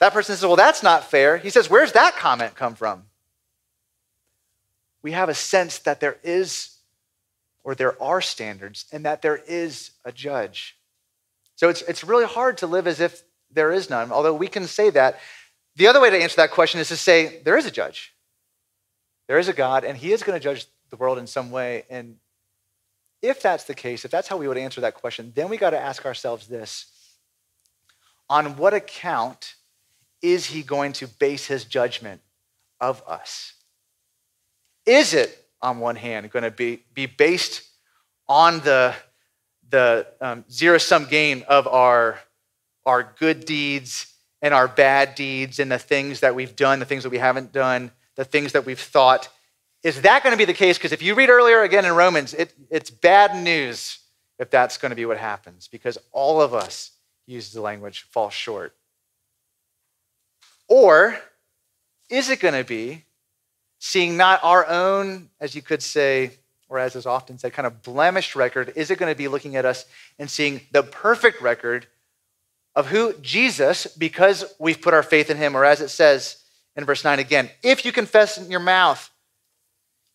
that 0.00 0.12
person 0.12 0.34
says, 0.34 0.44
Well, 0.44 0.56
that's 0.56 0.82
not 0.82 1.10
fair. 1.10 1.38
He 1.38 1.50
says, 1.50 1.70
Where's 1.70 1.92
that 1.92 2.16
comment 2.16 2.54
come 2.54 2.74
from? 2.74 3.04
We 5.02 5.12
have 5.12 5.30
a 5.30 5.34
sense 5.34 5.78
that 5.80 6.00
there 6.00 6.18
is 6.22 6.76
or 7.64 7.74
there 7.74 8.00
are 8.02 8.20
standards 8.20 8.86
and 8.92 9.04
that 9.06 9.22
there 9.22 9.36
is 9.36 9.92
a 10.04 10.12
judge. 10.12 10.76
So 11.56 11.68
it's, 11.68 11.82
it's 11.82 12.04
really 12.04 12.26
hard 12.26 12.58
to 12.58 12.66
live 12.66 12.86
as 12.86 13.00
if 13.00 13.22
there 13.52 13.72
is 13.72 13.90
none, 13.90 14.12
although 14.12 14.34
we 14.34 14.48
can 14.48 14.66
say 14.66 14.90
that. 14.90 15.18
The 15.76 15.86
other 15.86 16.00
way 16.00 16.10
to 16.10 16.16
answer 16.16 16.36
that 16.36 16.50
question 16.50 16.80
is 16.80 16.88
to 16.88 16.96
say 16.96 17.40
there 17.44 17.56
is 17.56 17.66
a 17.66 17.70
judge. 17.70 18.14
There 19.28 19.38
is 19.38 19.48
a 19.48 19.52
God, 19.52 19.84
and 19.84 19.96
he 19.96 20.12
is 20.12 20.22
going 20.22 20.38
to 20.38 20.42
judge 20.42 20.66
the 20.90 20.96
world 20.96 21.18
in 21.18 21.26
some 21.26 21.50
way. 21.50 21.84
And 21.88 22.16
if 23.22 23.40
that's 23.40 23.64
the 23.64 23.74
case, 23.74 24.04
if 24.04 24.10
that's 24.10 24.28
how 24.28 24.36
we 24.36 24.48
would 24.48 24.58
answer 24.58 24.80
that 24.80 24.94
question, 24.94 25.32
then 25.34 25.48
we 25.48 25.56
got 25.56 25.70
to 25.70 25.78
ask 25.78 26.04
ourselves 26.04 26.48
this 26.48 26.86
on 28.28 28.56
what 28.56 28.74
account 28.74 29.54
is 30.22 30.46
he 30.46 30.62
going 30.62 30.92
to 30.94 31.06
base 31.06 31.46
his 31.46 31.64
judgment 31.64 32.20
of 32.80 33.02
us? 33.06 33.54
Is 34.86 35.14
it, 35.14 35.46
on 35.60 35.80
one 35.80 35.96
hand, 35.96 36.30
going 36.30 36.42
to 36.42 36.50
be, 36.50 36.82
be 36.94 37.06
based 37.06 37.62
on 38.28 38.60
the, 38.60 38.94
the 39.68 40.06
um, 40.20 40.44
zero 40.50 40.78
sum 40.78 41.06
gain 41.06 41.44
of 41.48 41.66
our, 41.66 42.18
our 42.86 43.14
good 43.18 43.44
deeds 43.44 44.12
and 44.42 44.54
our 44.54 44.68
bad 44.68 45.14
deeds 45.14 45.58
and 45.58 45.70
the 45.70 45.78
things 45.78 46.20
that 46.20 46.34
we've 46.34 46.56
done, 46.56 46.78
the 46.78 46.84
things 46.84 47.02
that 47.02 47.10
we 47.10 47.18
haven't 47.18 47.52
done, 47.52 47.90
the 48.16 48.24
things 48.24 48.52
that 48.52 48.64
we've 48.66 48.80
thought? 48.80 49.28
Is 49.82 50.02
that 50.02 50.22
going 50.22 50.32
to 50.32 50.38
be 50.38 50.44
the 50.44 50.54
case? 50.54 50.78
Because 50.78 50.92
if 50.92 51.02
you 51.02 51.14
read 51.14 51.30
earlier 51.30 51.62
again 51.62 51.84
in 51.84 51.92
Romans, 51.92 52.34
it, 52.34 52.52
it's 52.70 52.90
bad 52.90 53.34
news 53.42 53.98
if 54.38 54.50
that's 54.50 54.78
going 54.78 54.90
to 54.90 54.96
be 54.96 55.04
what 55.04 55.18
happens, 55.18 55.68
because 55.68 55.98
all 56.12 56.40
of 56.40 56.54
us, 56.54 56.92
use 57.26 57.52
the 57.52 57.60
language, 57.60 58.06
fall 58.10 58.30
short. 58.30 58.74
Or 60.66 61.18
is 62.08 62.30
it 62.30 62.40
going 62.40 62.54
to 62.54 62.64
be 62.64 63.04
seeing 63.78 64.16
not 64.16 64.40
our 64.42 64.66
own, 64.66 65.30
as 65.40 65.54
you 65.54 65.62
could 65.62 65.82
say, 65.82 66.32
or 66.68 66.78
as 66.78 66.96
is 66.96 67.06
often 67.06 67.38
said, 67.38 67.52
kind 67.52 67.66
of 67.66 67.82
blemished 67.82 68.34
record? 68.34 68.72
Is 68.76 68.90
it 68.90 68.98
going 68.98 69.12
to 69.12 69.16
be 69.16 69.28
looking 69.28 69.56
at 69.56 69.64
us 69.64 69.84
and 70.18 70.30
seeing 70.30 70.60
the 70.72 70.82
perfect 70.82 71.42
record 71.42 71.86
of 72.80 72.88
who 72.88 73.14
Jesus, 73.20 73.86
because 73.86 74.44
we've 74.58 74.80
put 74.80 74.94
our 74.94 75.02
faith 75.02 75.30
in 75.30 75.36
him, 75.36 75.56
or 75.56 75.64
as 75.64 75.80
it 75.80 75.90
says 75.90 76.42
in 76.74 76.84
verse 76.84 77.04
9 77.04 77.18
again, 77.18 77.48
if 77.62 77.84
you 77.84 77.92
confess 77.92 78.38
in 78.38 78.50
your 78.50 78.60
mouth 78.60 79.10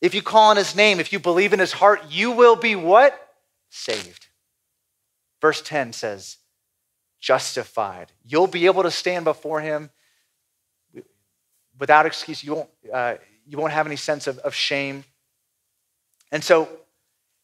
if 0.02 0.14
you 0.14 0.22
call 0.22 0.52
on 0.52 0.58
his 0.58 0.76
name, 0.76 1.00
if 1.00 1.12
you 1.12 1.20
believe 1.20 1.52
in 1.52 1.60
his 1.60 1.72
heart, 1.72 2.12
you 2.12 2.32
will 2.32 2.56
be 2.56 2.76
what? 2.76 3.20
Saved. 3.70 4.28
Verse 5.42 5.62
10 5.62 5.94
says, 5.94 6.38
justified. 7.20 8.12
You'll 8.24 8.48
be 8.48 8.66
able 8.68 8.84
to 8.84 8.92
stand 8.92 9.26
before 9.26 9.62
him 9.62 9.90
without 11.80 12.06
excuse. 12.06 12.44
You 12.44 12.54
won't, 12.56 12.70
uh, 12.94 13.16
you 13.48 13.58
won't 13.58 13.74
have 13.74 13.88
any 13.88 13.96
sense 13.96 14.28
of, 14.28 14.38
of 14.40 14.54
shame. 14.54 15.06
And 16.32 16.44
so, 16.44 16.70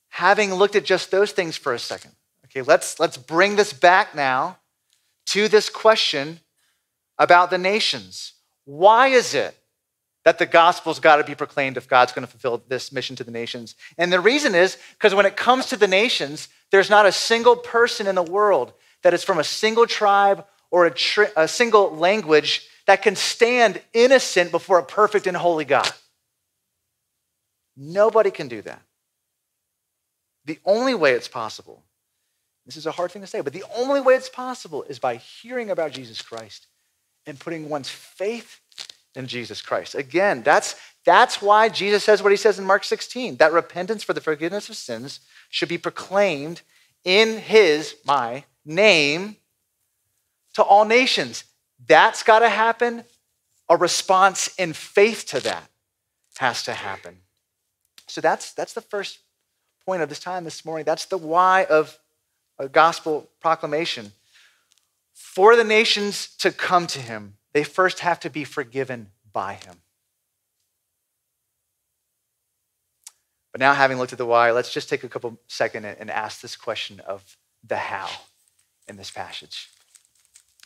having 0.09 0.53
looked 0.53 0.75
at 0.75 0.85
just 0.85 1.09
those 1.09 1.31
things 1.31 1.57
for 1.57 1.73
a 1.73 1.79
second, 1.79 2.11
okay, 2.45 2.61
let's, 2.61 2.99
let's 2.99 3.17
bring 3.17 3.55
this 3.55 3.73
back 3.73 4.13
now 4.13 4.57
to 5.31 5.47
this 5.47 5.69
question 5.69 6.39
about 7.17 7.49
the 7.49 7.57
nations. 7.57 8.33
Why 8.65 9.07
is 9.07 9.33
it 9.33 9.57
that 10.23 10.37
the 10.37 10.45
gospel's 10.45 10.99
got 10.99 11.15
to 11.15 11.23
be 11.23 11.35
proclaimed 11.35 11.77
if 11.77 11.87
God's 11.87 12.11
going 12.11 12.25
to 12.25 12.31
fulfill 12.31 12.63
this 12.67 12.91
mission 12.91 13.15
to 13.15 13.23
the 13.23 13.31
nations. 13.31 13.75
And 13.97 14.13
the 14.13 14.19
reason 14.19 14.53
is 14.53 14.77
because 14.93 15.15
when 15.15 15.25
it 15.25 15.35
comes 15.35 15.67
to 15.67 15.77
the 15.77 15.87
nations, 15.87 16.47
there's 16.71 16.89
not 16.89 17.05
a 17.05 17.11
single 17.11 17.55
person 17.55 18.07
in 18.07 18.15
the 18.15 18.23
world 18.23 18.73
that 19.01 19.13
is 19.13 19.23
from 19.23 19.39
a 19.39 19.43
single 19.43 19.87
tribe 19.87 20.45
or 20.69 20.85
a, 20.85 20.91
tri- 20.91 21.31
a 21.35 21.47
single 21.47 21.95
language 21.95 22.67
that 22.85 23.01
can 23.01 23.15
stand 23.15 23.81
innocent 23.93 24.51
before 24.51 24.79
a 24.79 24.83
perfect 24.83 25.25
and 25.27 25.35
holy 25.35 25.65
God. 25.65 25.91
Nobody 27.75 28.29
can 28.31 28.47
do 28.47 28.61
that. 28.61 28.81
The 30.45 30.59
only 30.65 30.93
way 30.93 31.13
it's 31.13 31.27
possible, 31.27 31.83
this 32.71 32.77
is 32.77 32.85
a 32.85 32.91
hard 32.91 33.11
thing 33.11 33.21
to 33.21 33.27
say, 33.27 33.41
but 33.41 33.51
the 33.51 33.65
only 33.75 33.99
way 33.99 34.15
it's 34.15 34.29
possible 34.29 34.83
is 34.83 34.97
by 34.97 35.17
hearing 35.17 35.69
about 35.69 35.91
Jesus 35.91 36.21
Christ 36.21 36.67
and 37.25 37.37
putting 37.37 37.67
one's 37.67 37.89
faith 37.89 38.61
in 39.13 39.27
Jesus 39.27 39.61
Christ. 39.61 39.93
Again, 39.93 40.41
that's, 40.41 40.77
that's 41.05 41.41
why 41.41 41.67
Jesus 41.67 42.05
says 42.05 42.23
what 42.23 42.31
he 42.31 42.37
says 42.37 42.59
in 42.59 42.65
Mark 42.65 42.85
16 42.85 43.35
that 43.35 43.51
repentance 43.51 44.03
for 44.03 44.13
the 44.13 44.21
forgiveness 44.21 44.69
of 44.69 44.77
sins 44.77 45.19
should 45.49 45.67
be 45.67 45.77
proclaimed 45.77 46.61
in 47.03 47.39
his, 47.39 47.97
my 48.05 48.45
name 48.63 49.35
to 50.53 50.63
all 50.63 50.85
nations. 50.85 51.43
That's 51.85 52.23
got 52.23 52.39
to 52.39 52.49
happen. 52.49 53.03
A 53.67 53.75
response 53.75 54.53
in 54.57 54.71
faith 54.71 55.25
to 55.27 55.41
that 55.41 55.69
has 56.37 56.63
to 56.63 56.73
happen. 56.73 57.17
So 58.07 58.21
that's, 58.21 58.53
that's 58.53 58.73
the 58.73 58.81
first 58.81 59.19
point 59.85 60.01
of 60.01 60.07
this 60.07 60.19
time 60.19 60.45
this 60.45 60.63
morning. 60.63 60.85
That's 60.85 61.05
the 61.05 61.17
why 61.17 61.65
of 61.65 61.97
a 62.61 62.69
gospel 62.69 63.29
proclamation. 63.39 64.11
For 65.13 65.55
the 65.55 65.63
nations 65.63 66.27
to 66.37 66.51
come 66.51 66.87
to 66.87 66.99
him 66.99 67.35
they 67.53 67.63
first 67.63 67.99
have 67.99 68.19
to 68.21 68.29
be 68.29 68.43
forgiven 68.43 69.09
by 69.33 69.53
him. 69.53 69.81
But 73.51 73.59
now, 73.59 73.73
having 73.73 73.97
looked 73.97 74.13
at 74.13 74.17
the 74.17 74.25
why, 74.25 74.51
let's 74.51 74.73
just 74.73 74.87
take 74.87 75.03
a 75.03 75.09
couple 75.09 75.37
seconds 75.47 75.97
and 75.99 76.09
ask 76.09 76.39
this 76.39 76.55
question 76.55 77.01
of 77.01 77.37
the 77.67 77.75
how 77.75 78.09
in 78.87 78.95
this 78.95 79.11
passage. 79.11 79.69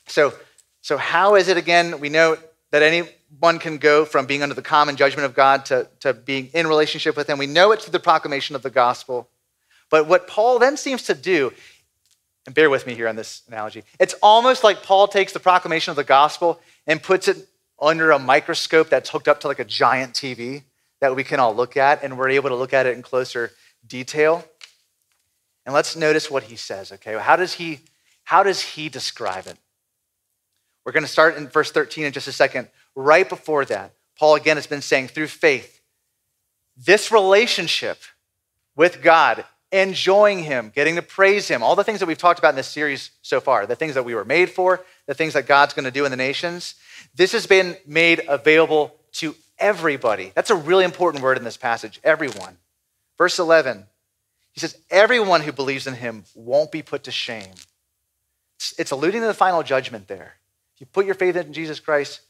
So, 0.08 0.34
so 0.82 0.98
how 0.98 1.34
is 1.34 1.48
it 1.48 1.58
again? 1.58 2.00
We 2.00 2.10
know 2.10 2.38
that 2.70 2.84
anyone 2.84 3.58
can 3.58 3.80
go 3.80 4.06
from 4.06 4.28
being 4.28 4.44
under 4.44 4.54
the 4.54 4.62
common 4.62 4.96
judgment 4.98 5.26
of 5.26 5.34
God 5.34 5.66
to, 5.66 5.88
to 6.02 6.14
being 6.14 6.52
in 6.54 6.68
relationship 6.68 7.18
with 7.18 7.28
Him. 7.28 7.40
We 7.40 7.48
know 7.48 7.72
it 7.72 7.82
through 7.82 7.94
the 7.94 8.00
proclamation 8.00 8.56
of 8.56 8.62
the 8.62 8.70
gospel. 8.70 9.30
But 9.90 10.08
what 10.08 10.28
Paul 10.28 10.60
then 10.60 10.78
seems 10.78 11.04
to 11.04 11.16
do 11.16 11.54
and 12.46 12.54
bear 12.54 12.70
with 12.70 12.86
me 12.86 12.94
here 12.94 13.08
on 13.08 13.16
this 13.16 13.42
analogy. 13.48 13.84
It's 14.00 14.14
almost 14.22 14.64
like 14.64 14.84
Paul 14.84 15.08
takes 15.08 15.34
the 15.34 15.40
proclamation 15.40 15.92
of 15.92 15.96
the 15.96 16.04
gospel 16.04 16.60
and 16.86 17.02
puts 17.02 17.28
it 17.28 17.48
under 17.80 18.12
a 18.12 18.20
microscope 18.20 18.90
that's 18.90 19.10
hooked 19.10 19.28
up 19.28 19.40
to 19.42 19.48
like 19.48 19.60
a 19.60 19.66
giant 19.66 20.14
TV 20.14 20.64
that 21.02 21.16
we 21.16 21.24
can 21.24 21.40
all 21.40 21.54
look 21.54 21.76
at, 21.76 22.04
and 22.04 22.18
we're 22.18 22.30
able 22.30 22.50
to 22.50 22.56
look 22.56 22.74
at 22.74 22.86
it 22.86 22.96
in 22.96 23.02
closer 23.02 23.52
detail. 23.86 24.46
And 25.66 25.74
let's 25.74 25.96
notice 25.96 26.32
what 26.32 26.44
he 26.44 26.56
says, 26.56 26.92
okay? 26.94 27.18
How 27.18 27.36
does 27.36 27.54
he, 27.54 27.80
how 28.24 28.44
does 28.44 28.62
he 28.62 28.88
describe 28.88 29.48
it? 29.48 29.58
We're 30.86 30.92
going 30.92 31.04
to 31.04 31.12
start 31.12 31.36
in 31.36 31.48
verse 31.48 31.72
13 31.72 32.06
in 32.06 32.14
just 32.14 32.28
a 32.28 32.32
second. 32.32 32.70
Right 32.96 33.28
before 33.28 33.66
that, 33.66 33.92
Paul 34.18 34.36
again 34.36 34.58
has 34.58 34.68
been 34.68 34.82
saying 34.82 35.10
through 35.10 35.28
faith, 35.28 35.82
this 36.78 37.12
relationship 37.12 37.98
with 38.76 39.02
God, 39.02 39.46
enjoying 39.82 40.40
Him, 40.40 40.72
getting 40.74 40.96
to 40.96 41.02
praise 41.02 41.48
Him, 41.48 41.62
all 41.62 41.76
the 41.76 41.84
things 41.84 42.00
that 42.00 42.06
we've 42.06 42.18
talked 42.18 42.40
about 42.40 42.50
in 42.50 42.56
this 42.56 42.68
series 42.68 43.12
so 43.22 43.40
far, 43.40 43.66
the 43.66 43.76
things 43.76 43.96
that 43.96 44.06
we 44.06 44.16
were 44.16 44.26
made 44.26 44.50
for, 44.50 44.84
the 45.06 45.14
things 45.14 45.34
that 45.34 45.48
God's 45.48 45.74
going 45.74 45.86
to 45.86 45.92
do 45.92 46.06
in 46.06 46.12
the 46.12 46.18
nations, 46.18 46.76
this 47.16 47.32
has 47.34 47.48
been 47.48 47.78
made 47.86 48.24
available 48.28 48.96
to 49.14 49.36
everybody. 49.60 50.32
That's 50.36 50.50
a 50.50 50.56
really 50.56 50.86
important 50.86 51.24
word 51.24 51.38
in 51.38 51.44
this 51.44 51.58
passage, 51.58 52.00
everyone. 52.04 52.58
Verse 53.18 53.40
11, 53.40 53.86
he 54.52 54.60
says, 54.60 54.78
Everyone 54.90 55.42
who 55.42 55.52
believes 55.52 55.88
in 55.88 55.96
him 55.96 56.24
won't 56.34 56.72
be 56.72 56.82
put 56.82 57.04
to 57.04 57.12
shame. 57.12 57.54
It's 58.78 58.92
alluding 58.92 59.22
to 59.22 59.28
the 59.28 59.34
final 59.34 59.64
judgment 59.64 60.08
there. 60.08 60.36
If 60.76 60.82
you 60.82 60.88
put 60.88 61.06
your 61.06 61.16
faith 61.16 61.36
in 61.36 61.54
Jesus 61.54 61.80
Christ, 61.80 62.22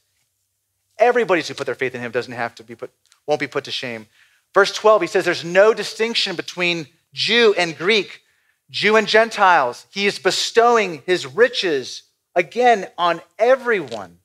everybody 0.98 1.42
who 1.42 1.54
put 1.54 1.66
their 1.66 1.74
faith 1.74 1.94
in 1.94 2.00
him 2.00 2.12
doesn't 2.12 2.32
have 2.32 2.54
to 2.56 2.64
be 2.64 2.74
put, 2.74 2.90
won't 3.26 3.40
be 3.40 3.46
put 3.46 3.64
to 3.64 3.70
shame. 3.70 4.06
Verse 4.54 4.72
12, 4.72 5.02
he 5.02 5.06
says, 5.08 5.24
There's 5.24 5.44
no 5.44 5.74
distinction 5.74 6.36
between 6.36 6.86
Jew 7.16 7.54
and 7.56 7.76
Greek, 7.76 8.20
Jew 8.68 8.94
and 8.96 9.08
Gentiles. 9.08 9.86
He 9.90 10.06
is 10.06 10.18
bestowing 10.18 11.02
his 11.06 11.26
riches 11.26 12.02
again 12.34 12.88
on 12.98 13.22
everyone. 13.38 14.18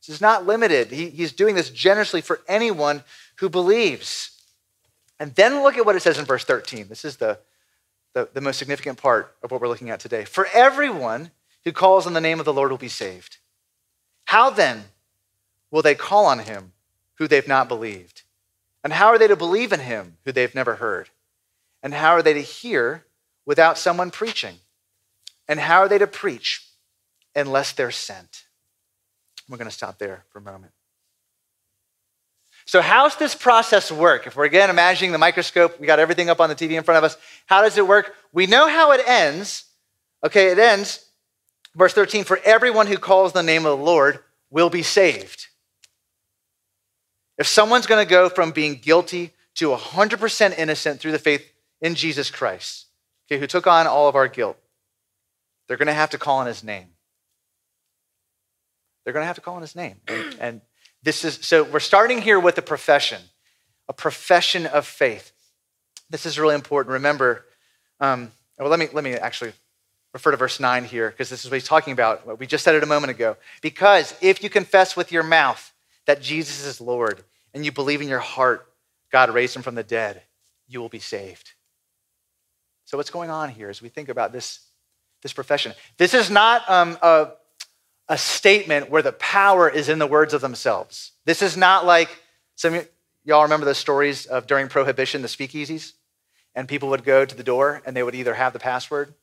This 0.00 0.14
is 0.14 0.20
not 0.20 0.46
limited. 0.46 0.92
He, 0.92 1.10
he's 1.10 1.32
doing 1.32 1.56
this 1.56 1.70
generously 1.70 2.20
for 2.20 2.40
anyone 2.46 3.02
who 3.38 3.48
believes. 3.48 4.30
And 5.18 5.34
then 5.34 5.64
look 5.64 5.76
at 5.76 5.84
what 5.84 5.96
it 5.96 6.00
says 6.00 6.16
in 6.16 6.24
verse 6.24 6.44
13. 6.44 6.86
This 6.86 7.04
is 7.04 7.16
the, 7.16 7.40
the, 8.12 8.28
the 8.32 8.40
most 8.40 8.58
significant 8.58 8.96
part 8.96 9.34
of 9.42 9.50
what 9.50 9.60
we're 9.60 9.68
looking 9.68 9.90
at 9.90 9.98
today. 9.98 10.24
For 10.24 10.46
everyone 10.54 11.32
who 11.64 11.72
calls 11.72 12.06
on 12.06 12.12
the 12.12 12.20
name 12.20 12.38
of 12.38 12.44
the 12.44 12.52
Lord 12.52 12.70
will 12.70 12.78
be 12.78 12.86
saved. 12.86 13.38
How 14.26 14.48
then 14.48 14.84
will 15.72 15.82
they 15.82 15.96
call 15.96 16.26
on 16.26 16.38
him 16.38 16.72
who 17.14 17.26
they've 17.26 17.48
not 17.48 17.66
believed? 17.66 18.22
And 18.84 18.92
how 18.92 19.08
are 19.08 19.18
they 19.18 19.26
to 19.26 19.34
believe 19.34 19.72
in 19.72 19.80
him 19.80 20.18
who 20.24 20.30
they've 20.30 20.54
never 20.54 20.76
heard? 20.76 21.08
And 21.84 21.92
how 21.92 22.12
are 22.12 22.22
they 22.22 22.32
to 22.32 22.40
hear 22.40 23.04
without 23.44 23.76
someone 23.76 24.10
preaching? 24.10 24.56
And 25.46 25.60
how 25.60 25.80
are 25.80 25.88
they 25.88 25.98
to 25.98 26.06
preach 26.06 26.66
unless 27.36 27.72
they're 27.72 27.90
sent? 27.90 28.44
We're 29.48 29.58
going 29.58 29.68
to 29.68 29.74
stop 29.74 29.98
there 29.98 30.24
for 30.30 30.38
a 30.38 30.42
moment. 30.42 30.72
So, 32.64 32.80
how's 32.80 33.16
this 33.16 33.34
process 33.34 33.92
work? 33.92 34.26
If 34.26 34.36
we're 34.36 34.46
again 34.46 34.70
imagining 34.70 35.12
the 35.12 35.18
microscope, 35.18 35.78
we 35.78 35.86
got 35.86 35.98
everything 35.98 36.30
up 36.30 36.40
on 36.40 36.48
the 36.48 36.54
TV 36.54 36.70
in 36.70 36.82
front 36.82 36.96
of 36.96 37.04
us. 37.04 37.18
How 37.44 37.60
does 37.60 37.76
it 37.76 37.86
work? 37.86 38.14
We 38.32 38.46
know 38.46 38.66
how 38.66 38.92
it 38.92 39.02
ends. 39.06 39.66
Okay, 40.24 40.50
it 40.50 40.58
ends, 40.58 41.04
verse 41.74 41.92
13 41.92 42.24
for 42.24 42.40
everyone 42.44 42.86
who 42.86 42.96
calls 42.96 43.34
the 43.34 43.42
name 43.42 43.66
of 43.66 43.78
the 43.78 43.84
Lord 43.84 44.20
will 44.48 44.70
be 44.70 44.82
saved. 44.82 45.48
If 47.36 47.46
someone's 47.46 47.86
going 47.86 48.02
to 48.02 48.10
go 48.10 48.30
from 48.30 48.52
being 48.52 48.76
guilty 48.76 49.32
to 49.56 49.68
100% 49.68 50.58
innocent 50.58 51.00
through 51.00 51.12
the 51.12 51.18
faith 51.18 51.44
in 51.84 51.94
Jesus 51.94 52.30
Christ, 52.30 52.86
okay, 53.26 53.38
who 53.38 53.46
took 53.46 53.66
on 53.66 53.86
all 53.86 54.08
of 54.08 54.16
our 54.16 54.26
guilt, 54.26 54.56
they're 55.68 55.76
going 55.76 55.86
to 55.86 55.92
have 55.92 56.10
to 56.10 56.18
call 56.18 56.38
on 56.38 56.46
his 56.46 56.64
name. 56.64 56.88
They're 59.04 59.12
going 59.12 59.22
to 59.22 59.26
have 59.26 59.36
to 59.36 59.42
call 59.42 59.56
on 59.56 59.60
his 59.60 59.76
name. 59.76 60.00
And, 60.08 60.36
and 60.40 60.60
this 61.02 61.24
is 61.24 61.38
so 61.42 61.62
we're 61.62 61.80
starting 61.80 62.22
here 62.22 62.40
with 62.40 62.56
a 62.56 62.62
profession, 62.62 63.20
a 63.86 63.92
profession 63.92 64.66
of 64.66 64.86
faith. 64.86 65.32
This 66.08 66.24
is 66.24 66.38
really 66.38 66.54
important. 66.54 66.94
Remember, 66.94 67.44
um, 68.00 68.32
well, 68.58 68.70
let 68.70 68.78
me 68.78 68.88
let 68.92 69.04
me 69.04 69.12
actually 69.12 69.52
refer 70.14 70.30
to 70.30 70.38
verse 70.38 70.58
9 70.58 70.84
here 70.84 71.10
because 71.10 71.28
this 71.28 71.44
is 71.44 71.50
what 71.50 71.56
he's 71.56 71.68
talking 71.68 71.92
about. 71.92 72.38
We 72.38 72.46
just 72.46 72.64
said 72.64 72.74
it 72.76 72.82
a 72.82 72.86
moment 72.86 73.10
ago. 73.10 73.36
Because 73.60 74.14
if 74.22 74.42
you 74.42 74.48
confess 74.48 74.96
with 74.96 75.12
your 75.12 75.22
mouth 75.22 75.72
that 76.06 76.22
Jesus 76.22 76.64
is 76.64 76.80
Lord 76.80 77.22
and 77.52 77.64
you 77.64 77.72
believe 77.72 78.00
in 78.00 78.08
your 78.08 78.20
heart 78.20 78.66
God 79.10 79.32
raised 79.32 79.54
him 79.54 79.62
from 79.62 79.76
the 79.76 79.84
dead, 79.84 80.22
you 80.66 80.80
will 80.80 80.88
be 80.88 80.98
saved. 80.98 81.53
So, 82.84 82.96
what's 82.96 83.10
going 83.10 83.30
on 83.30 83.50
here 83.50 83.68
as 83.68 83.80
we 83.80 83.88
think 83.88 84.08
about 84.08 84.32
this, 84.32 84.60
this 85.22 85.32
profession? 85.32 85.72
This 85.96 86.14
is 86.14 86.30
not 86.30 86.68
um, 86.68 86.98
a, 87.02 87.28
a 88.08 88.18
statement 88.18 88.90
where 88.90 89.02
the 89.02 89.12
power 89.12 89.68
is 89.68 89.88
in 89.88 89.98
the 89.98 90.06
words 90.06 90.34
of 90.34 90.40
themselves. 90.40 91.12
This 91.24 91.42
is 91.42 91.56
not 91.56 91.86
like 91.86 92.10
some 92.56 92.82
y'all 93.24 93.42
remember 93.42 93.66
the 93.66 93.74
stories 93.74 94.26
of 94.26 94.46
during 94.46 94.68
Prohibition, 94.68 95.22
the 95.22 95.28
speakeasies? 95.28 95.92
And 96.54 96.68
people 96.68 96.90
would 96.90 97.04
go 97.04 97.24
to 97.24 97.34
the 97.34 97.42
door 97.42 97.82
and 97.84 97.96
they 97.96 98.02
would 98.02 98.14
either 98.14 98.34
have 98.34 98.52
the 98.52 98.58
password, 98.58 99.14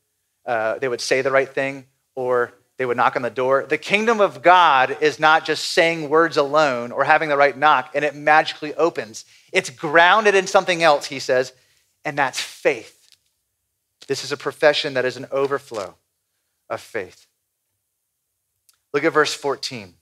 uh, 0.44 0.78
they 0.78 0.88
would 0.88 1.00
say 1.00 1.22
the 1.22 1.30
right 1.30 1.48
thing, 1.48 1.86
or 2.14 2.52
they 2.76 2.84
would 2.84 2.96
knock 2.96 3.16
on 3.16 3.22
the 3.22 3.30
door. 3.30 3.64
The 3.66 3.78
kingdom 3.78 4.20
of 4.20 4.42
God 4.42 4.98
is 5.00 5.18
not 5.18 5.44
just 5.44 5.70
saying 5.70 6.08
words 6.10 6.36
alone 6.36 6.92
or 6.92 7.04
having 7.04 7.28
the 7.28 7.36
right 7.36 7.56
knock 7.56 7.92
and 7.94 8.04
it 8.04 8.14
magically 8.14 8.74
opens. 8.74 9.24
It's 9.52 9.70
grounded 9.70 10.34
in 10.34 10.46
something 10.46 10.82
else, 10.82 11.06
he 11.06 11.20
says, 11.20 11.52
and 12.04 12.18
that's 12.18 12.40
faith. 12.40 13.01
This 14.06 14.24
is 14.24 14.32
a 14.32 14.36
profession 14.36 14.94
that 14.94 15.04
is 15.04 15.16
an 15.16 15.26
overflow 15.30 15.94
of 16.68 16.80
faith. 16.80 17.26
Look 18.92 19.04
at 19.04 19.12
verse 19.12 19.32
14. 19.34 19.94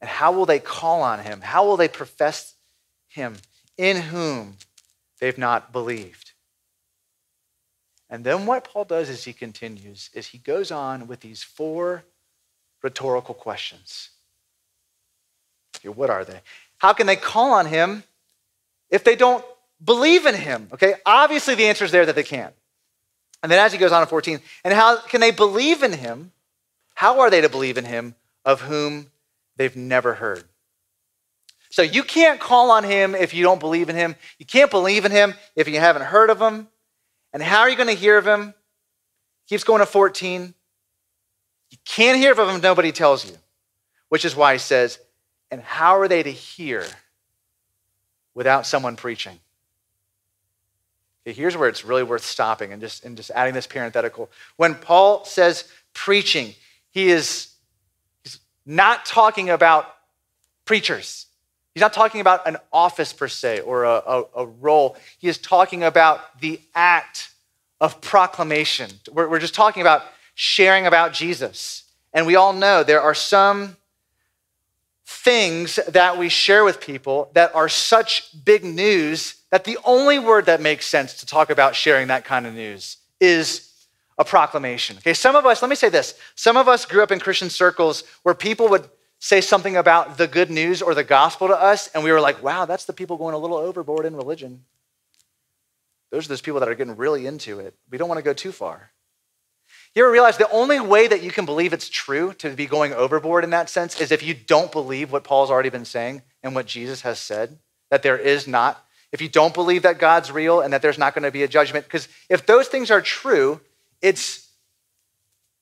And 0.00 0.08
how 0.08 0.32
will 0.32 0.46
they 0.46 0.58
call 0.58 1.02
on 1.02 1.20
him? 1.20 1.40
How 1.40 1.66
will 1.66 1.76
they 1.76 1.88
profess 1.88 2.54
him 3.08 3.36
in 3.76 3.96
whom 4.02 4.56
they've 5.20 5.38
not 5.38 5.72
believed? 5.72 6.32
And 8.10 8.24
then 8.24 8.46
what 8.46 8.64
Paul 8.64 8.84
does 8.84 9.10
as 9.10 9.24
he 9.24 9.32
continues 9.32 10.08
is 10.14 10.28
he 10.28 10.38
goes 10.38 10.70
on 10.70 11.06
with 11.06 11.20
these 11.20 11.42
four 11.42 12.04
rhetorical 12.82 13.34
questions. 13.34 14.10
What 15.84 16.10
are 16.10 16.24
they? 16.24 16.40
How 16.78 16.92
can 16.92 17.06
they 17.06 17.16
call 17.16 17.52
on 17.52 17.66
him 17.66 18.04
if 18.90 19.04
they 19.04 19.14
don't 19.14 19.44
believe 19.82 20.26
in 20.26 20.34
him? 20.34 20.68
Okay, 20.72 20.94
obviously 21.06 21.54
the 21.54 21.66
answer 21.66 21.84
is 21.84 21.90
there 21.90 22.06
that 22.06 22.14
they 22.14 22.22
can't. 22.22 22.54
And 23.42 23.52
then 23.52 23.58
as 23.58 23.72
he 23.72 23.78
goes 23.78 23.92
on 23.92 24.02
in 24.02 24.08
14, 24.08 24.40
and 24.64 24.74
how 24.74 25.00
can 25.00 25.20
they 25.20 25.30
believe 25.30 25.82
in 25.82 25.92
him 25.92 26.32
how 26.98 27.20
are 27.20 27.30
they 27.30 27.40
to 27.42 27.48
believe 27.48 27.78
in 27.78 27.84
him 27.84 28.16
of 28.44 28.62
whom 28.62 29.12
they've 29.54 29.76
never 29.76 30.14
heard? 30.14 30.42
So 31.70 31.82
you 31.82 32.02
can't 32.02 32.40
call 32.40 32.72
on 32.72 32.82
him 32.82 33.14
if 33.14 33.32
you 33.34 33.44
don't 33.44 33.60
believe 33.60 33.88
in 33.88 33.94
him. 33.94 34.16
You 34.40 34.46
can't 34.46 34.68
believe 34.68 35.04
in 35.04 35.12
him 35.12 35.34
if 35.54 35.68
you 35.68 35.78
haven't 35.78 36.02
heard 36.02 36.28
of 36.28 36.42
him. 36.42 36.66
And 37.32 37.40
how 37.40 37.60
are 37.60 37.70
you 37.70 37.76
going 37.76 37.88
to 37.88 37.94
hear 37.94 38.18
of 38.18 38.26
him? 38.26 38.52
Keeps 39.48 39.62
going 39.62 39.78
to 39.78 39.86
14. 39.86 40.52
You 41.70 41.78
can't 41.84 42.18
hear 42.18 42.32
of 42.32 42.38
him 42.40 42.48
if 42.48 42.62
nobody 42.64 42.90
tells 42.90 43.24
you, 43.24 43.36
which 44.08 44.24
is 44.24 44.34
why 44.34 44.54
he 44.54 44.58
says, 44.58 44.98
and 45.52 45.60
how 45.60 46.00
are 46.00 46.08
they 46.08 46.24
to 46.24 46.32
hear 46.32 46.84
without 48.34 48.66
someone 48.66 48.96
preaching? 48.96 49.38
Here's 51.32 51.56
where 51.56 51.68
it's 51.68 51.84
really 51.84 52.02
worth 52.02 52.24
stopping 52.24 52.72
and 52.72 52.80
just, 52.80 53.04
and 53.04 53.16
just 53.16 53.30
adding 53.30 53.54
this 53.54 53.66
parenthetical. 53.66 54.30
When 54.56 54.74
Paul 54.74 55.24
says 55.24 55.64
preaching, 55.94 56.54
he 56.90 57.10
is 57.10 57.48
he's 58.24 58.38
not 58.66 59.04
talking 59.04 59.50
about 59.50 59.94
preachers. 60.64 61.26
He's 61.74 61.82
not 61.82 61.92
talking 61.92 62.20
about 62.20 62.46
an 62.46 62.56
office 62.72 63.12
per 63.12 63.28
se 63.28 63.60
or 63.60 63.84
a, 63.84 64.02
a, 64.06 64.24
a 64.36 64.46
role. 64.46 64.96
He 65.18 65.28
is 65.28 65.38
talking 65.38 65.84
about 65.84 66.40
the 66.40 66.60
act 66.74 67.30
of 67.80 68.00
proclamation. 68.00 68.90
We're, 69.12 69.28
we're 69.28 69.38
just 69.38 69.54
talking 69.54 69.80
about 69.80 70.02
sharing 70.34 70.86
about 70.86 71.12
Jesus. 71.12 71.84
And 72.12 72.26
we 72.26 72.36
all 72.36 72.52
know 72.52 72.82
there 72.82 73.00
are 73.02 73.14
some 73.14 73.76
things 75.10 75.80
that 75.88 76.18
we 76.18 76.28
share 76.28 76.64
with 76.64 76.82
people 76.82 77.30
that 77.32 77.54
are 77.54 77.66
such 77.66 78.44
big 78.44 78.62
news 78.62 79.36
that 79.50 79.64
the 79.64 79.78
only 79.82 80.18
word 80.18 80.44
that 80.44 80.60
makes 80.60 80.86
sense 80.86 81.14
to 81.14 81.24
talk 81.24 81.48
about 81.48 81.74
sharing 81.74 82.08
that 82.08 82.26
kind 82.26 82.46
of 82.46 82.52
news 82.52 82.98
is 83.18 83.72
a 84.18 84.24
proclamation. 84.24 84.98
Okay, 84.98 85.14
some 85.14 85.34
of 85.34 85.46
us, 85.46 85.62
let 85.62 85.70
me 85.70 85.76
say 85.76 85.88
this 85.88 86.14
some 86.34 86.58
of 86.58 86.68
us 86.68 86.84
grew 86.84 87.02
up 87.02 87.10
in 87.10 87.20
Christian 87.20 87.48
circles 87.48 88.04
where 88.22 88.34
people 88.34 88.68
would 88.68 88.86
say 89.18 89.40
something 89.40 89.78
about 89.78 90.18
the 90.18 90.26
good 90.26 90.50
news 90.50 90.82
or 90.82 90.94
the 90.94 91.04
gospel 91.04 91.48
to 91.48 91.56
us, 91.56 91.88
and 91.94 92.04
we 92.04 92.12
were 92.12 92.20
like, 92.20 92.42
wow, 92.42 92.66
that's 92.66 92.84
the 92.84 92.92
people 92.92 93.16
going 93.16 93.34
a 93.34 93.38
little 93.38 93.56
overboard 93.56 94.04
in 94.04 94.14
religion. 94.14 94.62
Those 96.10 96.26
are 96.26 96.28
those 96.28 96.42
people 96.42 96.60
that 96.60 96.68
are 96.68 96.74
getting 96.74 96.96
really 96.96 97.26
into 97.26 97.60
it. 97.60 97.74
We 97.90 97.96
don't 97.96 98.10
want 98.10 98.18
to 98.18 98.24
go 98.24 98.34
too 98.34 98.52
far. 98.52 98.90
You 99.94 100.04
ever 100.04 100.12
realize 100.12 100.36
the 100.36 100.50
only 100.50 100.78
way 100.80 101.08
that 101.08 101.22
you 101.22 101.30
can 101.30 101.44
believe 101.44 101.72
it's 101.72 101.88
true 101.88 102.32
to 102.34 102.50
be 102.50 102.66
going 102.66 102.92
overboard 102.92 103.42
in 103.42 103.50
that 103.50 103.68
sense 103.68 104.00
is 104.00 104.12
if 104.12 104.22
you 104.22 104.34
don't 104.34 104.70
believe 104.70 105.10
what 105.10 105.24
Paul's 105.24 105.50
already 105.50 105.70
been 105.70 105.84
saying 105.84 106.22
and 106.42 106.54
what 106.54 106.66
Jesus 106.66 107.00
has 107.00 107.18
said, 107.18 107.58
that 107.90 108.02
there 108.02 108.18
is 108.18 108.46
not, 108.46 108.84
if 109.12 109.20
you 109.20 109.28
don't 109.28 109.54
believe 109.54 109.82
that 109.82 109.98
God's 109.98 110.30
real 110.30 110.60
and 110.60 110.72
that 110.72 110.82
there's 110.82 110.98
not 110.98 111.14
going 111.14 111.24
to 111.24 111.30
be 111.30 111.42
a 111.42 111.48
judgment. 111.48 111.86
Because 111.86 112.08
if 112.28 112.46
those 112.46 112.68
things 112.68 112.90
are 112.90 113.00
true, 113.00 113.60
it's, 114.02 114.48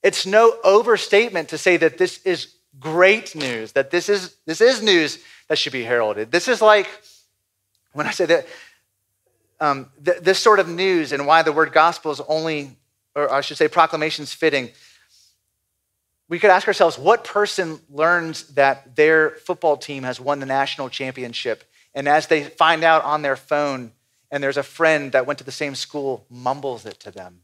it's 0.02 0.26
no 0.26 0.58
overstatement 0.64 1.48
to 1.50 1.58
say 1.58 1.76
that 1.76 1.96
this 1.96 2.20
is 2.24 2.54
great 2.78 3.34
news, 3.34 3.72
that 3.72 3.90
this 3.90 4.08
is, 4.08 4.36
this 4.44 4.60
is 4.60 4.82
news 4.82 5.18
that 5.48 5.56
should 5.56 5.72
be 5.72 5.84
heralded. 5.84 6.30
This 6.30 6.48
is 6.48 6.60
like, 6.60 6.88
when 7.92 8.06
I 8.06 8.10
say 8.10 8.26
that, 8.26 8.46
um, 9.60 9.88
th- 10.04 10.18
this 10.18 10.38
sort 10.38 10.58
of 10.58 10.68
news 10.68 11.12
and 11.12 11.26
why 11.26 11.42
the 11.42 11.52
word 11.52 11.72
gospel 11.72 12.10
is 12.10 12.20
only, 12.28 12.76
or 13.16 13.32
I 13.32 13.40
should 13.40 13.56
say, 13.56 13.66
proclamation's 13.66 14.32
fitting. 14.32 14.70
We 16.28 16.38
could 16.38 16.50
ask 16.50 16.68
ourselves 16.68 16.98
what 16.98 17.24
person 17.24 17.80
learns 17.90 18.48
that 18.54 18.94
their 18.94 19.30
football 19.30 19.76
team 19.76 20.02
has 20.02 20.20
won 20.20 20.38
the 20.38 20.46
national 20.46 20.90
championship, 20.90 21.64
and 21.94 22.06
as 22.08 22.26
they 22.26 22.44
find 22.44 22.84
out 22.84 23.02
on 23.04 23.22
their 23.22 23.36
phone, 23.36 23.92
and 24.30 24.42
there's 24.42 24.56
a 24.56 24.62
friend 24.62 25.12
that 25.12 25.26
went 25.26 25.38
to 25.38 25.44
the 25.44 25.52
same 25.52 25.74
school, 25.74 26.26
mumbles 26.28 26.84
it 26.84 27.00
to 27.00 27.10
them? 27.10 27.40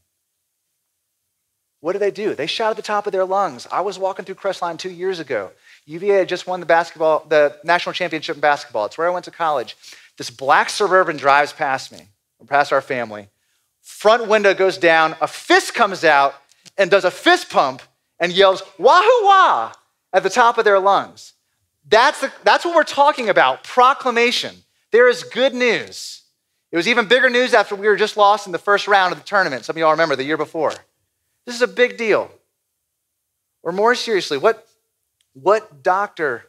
What 1.79 1.93
do 1.93 1.99
they 1.99 2.11
do? 2.11 2.35
They 2.35 2.47
shout 2.47 2.71
at 2.71 2.75
the 2.77 2.81
top 2.81 3.07
of 3.07 3.11
their 3.11 3.25
lungs. 3.25 3.67
I 3.71 3.81
was 3.81 3.99
walking 3.99 4.23
through 4.23 4.35
Crestline 4.35 4.77
two 4.77 4.91
years 4.91 5.19
ago. 5.19 5.51
UVA 5.85 6.19
had 6.19 6.29
just 6.29 6.47
won 6.47 6.59
the 6.59 6.65
basketball, 6.65 7.25
the 7.27 7.57
national 7.63 7.93
championship 7.93 8.35
in 8.35 8.41
basketball. 8.41 8.85
It's 8.85 8.97
where 8.97 9.07
I 9.07 9.11
went 9.11 9.25
to 9.25 9.31
college. 9.31 9.75
This 10.17 10.29
black 10.29 10.69
suburban 10.69 11.17
drives 11.17 11.51
past 11.51 11.91
me, 11.91 12.07
past 12.47 12.71
our 12.71 12.81
family. 12.81 13.27
Front 13.83 14.27
window 14.27 14.53
goes 14.53 14.77
down, 14.77 15.15
a 15.21 15.27
fist 15.27 15.75
comes 15.75 16.03
out 16.03 16.33
and 16.77 16.89
does 16.89 17.03
a 17.03 17.11
fist 17.11 17.49
pump 17.49 17.81
and 18.17 18.31
yells, 18.31 18.63
Wahoo 18.79 19.25
wah, 19.25 19.73
at 20.13 20.23
the 20.23 20.29
top 20.29 20.57
of 20.57 20.63
their 20.63 20.79
lungs. 20.79 21.33
That's, 21.87 22.21
the, 22.21 22.31
that's 22.43 22.63
what 22.63 22.75
we're 22.75 22.83
talking 22.83 23.27
about 23.27 23.65
proclamation. 23.65 24.55
There 24.91 25.09
is 25.09 25.23
good 25.23 25.53
news. 25.53 26.21
It 26.71 26.77
was 26.77 26.87
even 26.87 27.07
bigger 27.07 27.29
news 27.29 27.53
after 27.53 27.75
we 27.75 27.87
were 27.87 27.97
just 27.97 28.15
lost 28.15 28.45
in 28.45 28.53
the 28.53 28.57
first 28.57 28.87
round 28.87 29.11
of 29.11 29.19
the 29.19 29.25
tournament. 29.25 29.65
Some 29.65 29.75
of 29.75 29.79
y'all 29.79 29.91
remember 29.91 30.15
the 30.15 30.23
year 30.23 30.37
before. 30.37 30.71
This 31.45 31.55
is 31.55 31.61
a 31.61 31.67
big 31.67 31.97
deal. 31.97 32.31
Or 33.63 33.73
more 33.73 33.95
seriously, 33.95 34.37
what, 34.37 34.65
what 35.33 35.83
doctor 35.83 36.45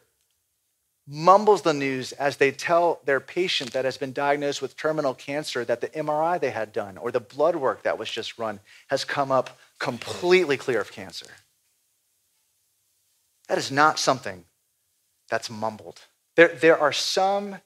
mumbles 1.07 1.61
the 1.61 1.73
news 1.73 2.11
as 2.13 2.37
they 2.37 2.51
tell 2.51 2.99
their 3.05 3.19
patient 3.19 3.73
that 3.73 3.85
has 3.85 3.97
been 3.97 4.11
diagnosed 4.11 4.61
with 4.61 4.75
terminal 4.75 5.13
cancer 5.13 5.63
that 5.63 5.81
the 5.81 5.89
MRI 5.89 6.39
they 6.39 6.49
had 6.49 6.73
done 6.73 6.97
or 6.97 7.11
the 7.11 7.19
blood 7.19 7.55
work 7.55 7.83
that 7.83 7.99
was 7.99 8.09
just 8.09 8.39
run 8.39 8.59
has 8.87 9.05
come 9.05 9.31
up 9.31 9.57
completely 9.79 10.57
clear 10.57 10.81
of 10.81 10.91
cancer? 10.91 11.27
That 13.47 13.57
is 13.57 13.71
not 13.71 13.99
something 13.99 14.45
that's 15.29 15.49
mumbled. 15.49 16.01
There, 16.35 16.47
there, 16.47 16.79
are 16.79 16.91
some, 16.91 17.57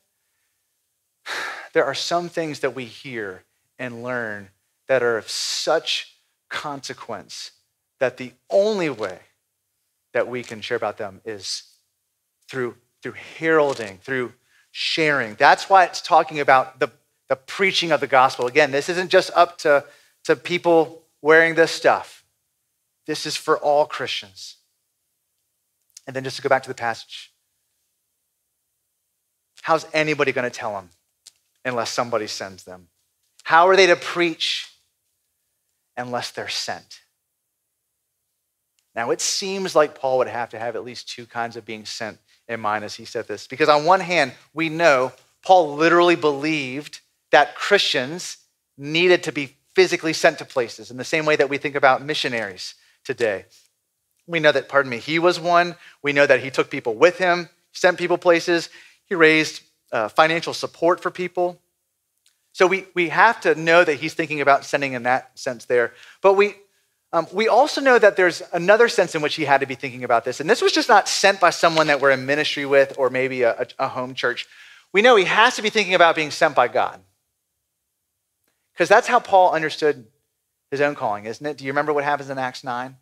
there 1.73 1.85
are 1.85 1.93
some 1.93 2.29
things 2.29 2.59
that 2.59 2.75
we 2.75 2.85
hear 2.85 3.43
and 3.77 4.03
learn 4.03 4.49
that 4.87 5.01
are 5.01 5.17
of 5.17 5.29
such 5.29 6.15
consequence 6.49 7.51
that 7.99 8.17
the 8.17 8.33
only 8.49 8.89
way 8.89 9.19
that 10.13 10.27
we 10.27 10.43
can 10.43 10.61
share 10.61 10.77
about 10.77 10.97
them 10.97 11.21
is 11.23 11.63
through, 12.49 12.75
through 13.01 13.15
heralding, 13.37 13.99
through 14.03 14.33
sharing. 14.71 15.35
That's 15.35 15.69
why 15.69 15.85
it's 15.85 16.01
talking 16.01 16.39
about 16.39 16.79
the, 16.79 16.89
the 17.27 17.35
preaching 17.35 17.91
of 17.91 17.99
the 17.99 18.07
gospel. 18.07 18.47
Again, 18.47 18.71
this 18.71 18.89
isn't 18.89 19.09
just 19.09 19.31
up 19.35 19.57
to, 19.59 19.85
to 20.25 20.35
people 20.35 21.03
wearing 21.21 21.55
this 21.55 21.71
stuff, 21.71 22.23
this 23.05 23.25
is 23.25 23.35
for 23.35 23.57
all 23.57 23.85
Christians. 23.85 24.55
And 26.07 26.15
then 26.15 26.23
just 26.23 26.37
to 26.37 26.41
go 26.41 26.49
back 26.49 26.63
to 26.63 26.69
the 26.69 26.75
passage 26.75 27.31
how's 29.61 29.85
anybody 29.93 30.31
going 30.31 30.49
to 30.49 30.57
tell 30.57 30.73
them 30.73 30.89
unless 31.63 31.91
somebody 31.91 32.25
sends 32.25 32.63
them? 32.63 32.87
How 33.43 33.67
are 33.67 33.75
they 33.75 33.85
to 33.85 33.95
preach 33.95 34.69
unless 35.99 36.31
they're 36.31 36.49
sent. 36.49 37.01
Now, 38.99 39.11
it 39.11 39.21
seems 39.21 39.77
like 39.77 39.95
Paul 39.95 40.17
would 40.17 40.27
have 40.27 40.49
to 40.49 40.59
have 40.59 40.75
at 40.75 40.83
least 40.83 41.07
two 41.07 41.25
kinds 41.25 41.55
of 41.55 41.63
being 41.63 41.85
sent 41.85 42.17
in 42.49 42.59
mind 42.59 42.83
as 42.83 42.95
he 42.95 43.05
said 43.05 43.29
this. 43.29 43.47
Because 43.47 43.69
on 43.69 43.85
one 43.85 44.01
hand, 44.01 44.33
we 44.53 44.67
know 44.67 45.13
Paul 45.41 45.75
literally 45.75 46.17
believed 46.17 46.99
that 47.31 47.55
Christians 47.55 48.39
needed 48.77 49.23
to 49.23 49.31
be 49.31 49.55
physically 49.73 50.11
sent 50.11 50.39
to 50.39 50.43
places 50.43 50.91
in 50.91 50.97
the 50.97 51.05
same 51.05 51.25
way 51.25 51.37
that 51.37 51.49
we 51.49 51.57
think 51.57 51.75
about 51.75 52.03
missionaries 52.03 52.75
today. 53.05 53.45
We 54.27 54.41
know 54.41 54.51
that, 54.51 54.67
pardon 54.67 54.89
me, 54.89 54.97
he 54.97 55.17
was 55.17 55.39
one. 55.39 55.77
We 56.01 56.11
know 56.11 56.27
that 56.27 56.41
he 56.41 56.51
took 56.51 56.69
people 56.69 56.95
with 56.95 57.19
him, 57.19 57.47
sent 57.71 57.97
people 57.97 58.17
places, 58.17 58.67
he 59.05 59.15
raised 59.15 59.61
uh, 59.93 60.09
financial 60.09 60.53
support 60.53 61.01
for 61.01 61.09
people. 61.09 61.57
So 62.51 62.67
we, 62.67 62.85
we 62.93 63.07
have 63.07 63.39
to 63.41 63.55
know 63.55 63.81
that 63.81 63.95
he's 63.95 64.13
thinking 64.13 64.41
about 64.41 64.65
sending 64.65 64.91
in 64.91 65.03
that 65.03 65.39
sense 65.39 65.63
there. 65.63 65.93
But 66.21 66.33
we, 66.33 66.55
um, 67.11 67.27
we 67.33 67.47
also 67.47 67.81
know 67.81 67.97
that 67.97 68.15
there's 68.15 68.43
another 68.53 68.87
sense 68.87 69.15
in 69.15 69.21
which 69.21 69.35
he 69.35 69.45
had 69.45 69.61
to 69.61 69.65
be 69.65 69.75
thinking 69.75 70.03
about 70.03 70.25
this. 70.25 70.39
And 70.39 70.49
this 70.49 70.61
was 70.61 70.71
just 70.71 70.89
not 70.89 71.07
sent 71.07 71.39
by 71.39 71.49
someone 71.49 71.87
that 71.87 72.01
we're 72.01 72.11
in 72.11 72.25
ministry 72.25 72.65
with 72.65 72.95
or 72.97 73.09
maybe 73.09 73.41
a, 73.41 73.67
a 73.79 73.87
home 73.87 74.13
church. 74.13 74.47
We 74.93 75.01
know 75.01 75.15
he 75.15 75.25
has 75.25 75.55
to 75.55 75.61
be 75.61 75.69
thinking 75.69 75.95
about 75.95 76.15
being 76.15 76.31
sent 76.31 76.55
by 76.55 76.67
God. 76.67 77.01
Because 78.73 78.89
that's 78.89 79.07
how 79.07 79.19
Paul 79.19 79.51
understood 79.51 80.05
his 80.71 80.81
own 80.81 80.95
calling, 80.95 81.25
isn't 81.25 81.45
it? 81.45 81.57
Do 81.57 81.65
you 81.65 81.71
remember 81.71 81.93
what 81.93 82.03
happens 82.03 82.29
in 82.29 82.37
Acts 82.37 82.63
9? 82.63 82.95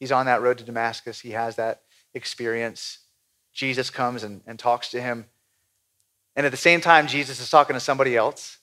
He's 0.00 0.12
on 0.12 0.26
that 0.26 0.42
road 0.42 0.58
to 0.58 0.64
Damascus, 0.64 1.20
he 1.20 1.30
has 1.30 1.56
that 1.56 1.82
experience. 2.14 2.98
Jesus 3.52 3.88
comes 3.88 4.22
and, 4.22 4.42
and 4.46 4.58
talks 4.58 4.90
to 4.90 5.00
him. 5.00 5.26
And 6.34 6.44
at 6.44 6.52
the 6.52 6.58
same 6.58 6.82
time, 6.82 7.06
Jesus 7.06 7.40
is 7.40 7.48
talking 7.48 7.72
to 7.72 7.80
somebody 7.80 8.14
else. 8.14 8.58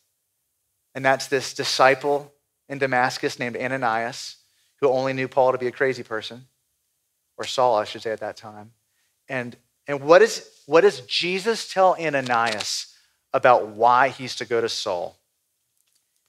And 0.93 1.03
that's 1.03 1.25
this 1.25 1.55
disciple 1.55 2.31
in 2.69 2.77
Damascus 2.77 3.39
named 3.39 3.57
Ananias, 3.57 4.37
who 4.83 4.89
only 4.89 5.13
knew 5.13 5.29
Paul 5.29 5.53
to 5.53 5.57
be 5.57 5.67
a 5.67 5.71
crazy 5.71 6.03
person, 6.03 6.45
or 7.37 7.45
Saul, 7.45 7.77
I 7.77 7.85
should 7.85 8.01
say, 8.01 8.11
at 8.11 8.19
that 8.19 8.35
time. 8.35 8.71
And, 9.29 9.55
and 9.87 10.01
what, 10.01 10.21
is, 10.21 10.49
what 10.65 10.81
does 10.81 10.99
Jesus 11.01 11.71
tell 11.71 11.95
Ananias 11.97 12.93
about 13.33 13.67
why 13.67 14.09
he's 14.09 14.35
to 14.35 14.45
go 14.45 14.59
to 14.59 14.67
Saul? 14.67 15.17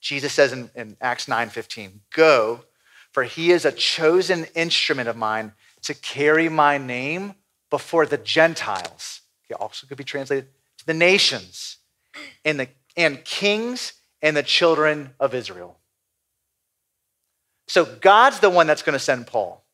Jesus 0.01 0.33
says 0.33 0.53
in, 0.53 0.71
in 0.77 0.97
Acts 1.01 1.27
9:15, 1.27 1.91
Go, 2.13 2.65
for 3.11 3.25
he 3.25 3.51
is 3.51 3.65
a 3.65 3.73
chosen 3.73 4.47
instrument 4.55 5.09
of 5.09 5.17
mine 5.17 5.53
to 5.83 5.95
carry 5.95 6.49
my 6.49 6.79
name 6.79 7.35
before 7.71 8.07
the 8.07 8.19
Gentiles. 8.19 9.23
It 9.49 9.55
also 9.55 9.87
could 9.87 9.99
be 9.99 10.05
translated 10.05 10.47
to 10.79 10.87
the 10.87 10.95
nations 10.95 11.79
and, 12.45 12.61
the, 12.61 12.69
and 12.97 13.25
kings 13.25 13.95
and 14.23 14.37
the 14.37 14.43
children 14.45 15.11
of 15.19 15.35
Israel. 15.35 15.79
So 17.67 17.85
God's 17.85 18.41
the 18.41 18.51
one 18.51 18.67
that's 18.67 18.83
going 18.83 18.95
to 18.95 18.99
send 18.99 19.27
Paul. 19.27 19.65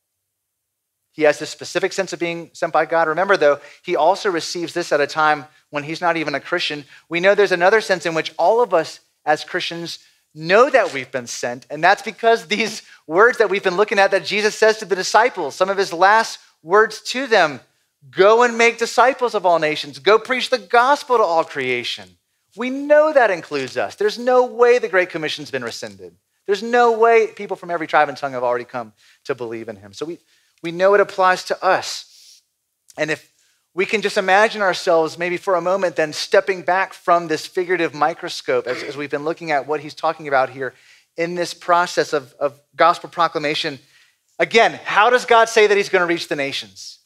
He 1.13 1.23
has 1.25 1.39
this 1.39 1.51
specific 1.51 1.93
sense 1.93 2.13
of 2.13 2.21
being 2.21 2.51
sent 2.53 2.73
by 2.73 2.87
God. 2.87 3.09
Remember, 3.09 3.37
though, 3.37 3.61
he 3.83 3.97
also 3.97 4.31
receives 4.31 4.73
this 4.73 4.93
at 4.93 5.01
a 5.01 5.07
time 5.07 5.45
when 5.71 5.83
he's 5.83 6.01
not 6.01 6.17
even 6.17 6.35
a 6.35 6.41
Christian. 6.41 6.85
We 7.09 7.21
know 7.21 7.35
there's 7.35 7.53
another 7.53 7.81
sense 7.81 8.07
in 8.07 8.15
which 8.15 8.33
all 8.39 8.63
of 8.63 8.73
us 8.73 9.01
as 9.25 9.45
Christians 9.45 9.99
know 10.35 10.71
that 10.71 10.95
we've 10.95 11.11
been 11.11 11.27
sent, 11.27 11.67
and 11.69 11.83
that's 11.83 12.03
because 12.03 12.47
these 12.47 12.83
words 13.07 13.39
that 13.39 13.51
we've 13.51 13.65
been 13.65 13.77
looking 13.77 13.99
at 13.99 14.13
that 14.13 14.25
Jesus 14.25 14.55
says 14.55 14.79
to 14.79 14.85
the 14.85 14.95
disciples, 14.95 15.57
some 15.57 15.69
of 15.69 15.77
his 15.77 15.93
last 15.93 16.39
words 16.63 17.01
to 17.03 17.27
them 17.27 17.61
go 18.11 18.45
and 18.45 18.57
make 18.57 18.79
disciples 18.79 19.35
of 19.35 19.45
all 19.45 19.59
nations, 19.59 19.99
go 19.99 20.19
preach 20.19 20.49
the 20.49 20.59
gospel 20.59 21.17
to 21.19 21.23
all 21.23 21.45
creation. 21.45 22.09
We 22.57 22.71
know 22.71 23.13
that 23.13 23.31
includes 23.31 23.77
us. 23.77 23.97
There's 23.97 24.19
no 24.19 24.47
way 24.47 24.79
the 24.79 24.89
Great 24.89 25.11
Commission's 25.11 25.51
been 25.51 25.65
rescinded. 25.65 26.15
There's 26.51 26.65
no 26.65 26.99
way 26.99 27.29
people 27.29 27.57
from 27.57 27.71
every 27.71 27.87
tribe 27.87 28.09
and 28.09 28.19
tongue 28.19 28.33
have 28.33 28.43
already 28.43 28.65
come 28.65 28.93
to 29.27 29.37
believe 29.37 29.69
in 29.69 29.77
him. 29.77 29.93
So 29.93 30.05
we, 30.05 30.19
we 30.65 30.73
know 30.73 30.95
it 30.95 31.01
applies 31.01 31.45
to 31.45 31.65
us. 31.65 32.43
And 32.99 33.09
if 33.09 33.33
we 33.73 33.87
can 33.87 34.03
just 34.03 34.17
imagine 34.17 34.61
ourselves, 34.61 35.17
maybe 35.17 35.37
for 35.37 35.55
a 35.55 35.61
moment, 35.61 35.95
then 35.95 36.13
stepping 36.13 36.63
back 36.63 36.93
from 36.93 37.29
this 37.29 37.47
figurative 37.47 37.95
microscope 37.95 38.67
as, 38.67 38.83
as 38.83 38.97
we've 38.97 39.13
been 39.13 39.23
looking 39.23 39.53
at 39.53 39.69
what 39.69 39.79
he's 39.79 39.95
talking 39.95 40.27
about 40.27 40.51
here 40.51 40.75
in 41.17 41.37
this 41.37 41.55
process 41.55 42.13
of, 42.13 42.33
of 42.41 42.59
gospel 42.75 43.09
proclamation. 43.09 43.79
Again, 44.41 44.73
how 44.85 45.09
does 45.09 45.27
God 45.27 45.49
say 45.49 45.69
that 45.69 45.77
he's 45.77 45.89
going 45.89 46.03
to 46.03 46.13
reach 46.13 46.27
the 46.27 46.35
nations? 46.35 46.99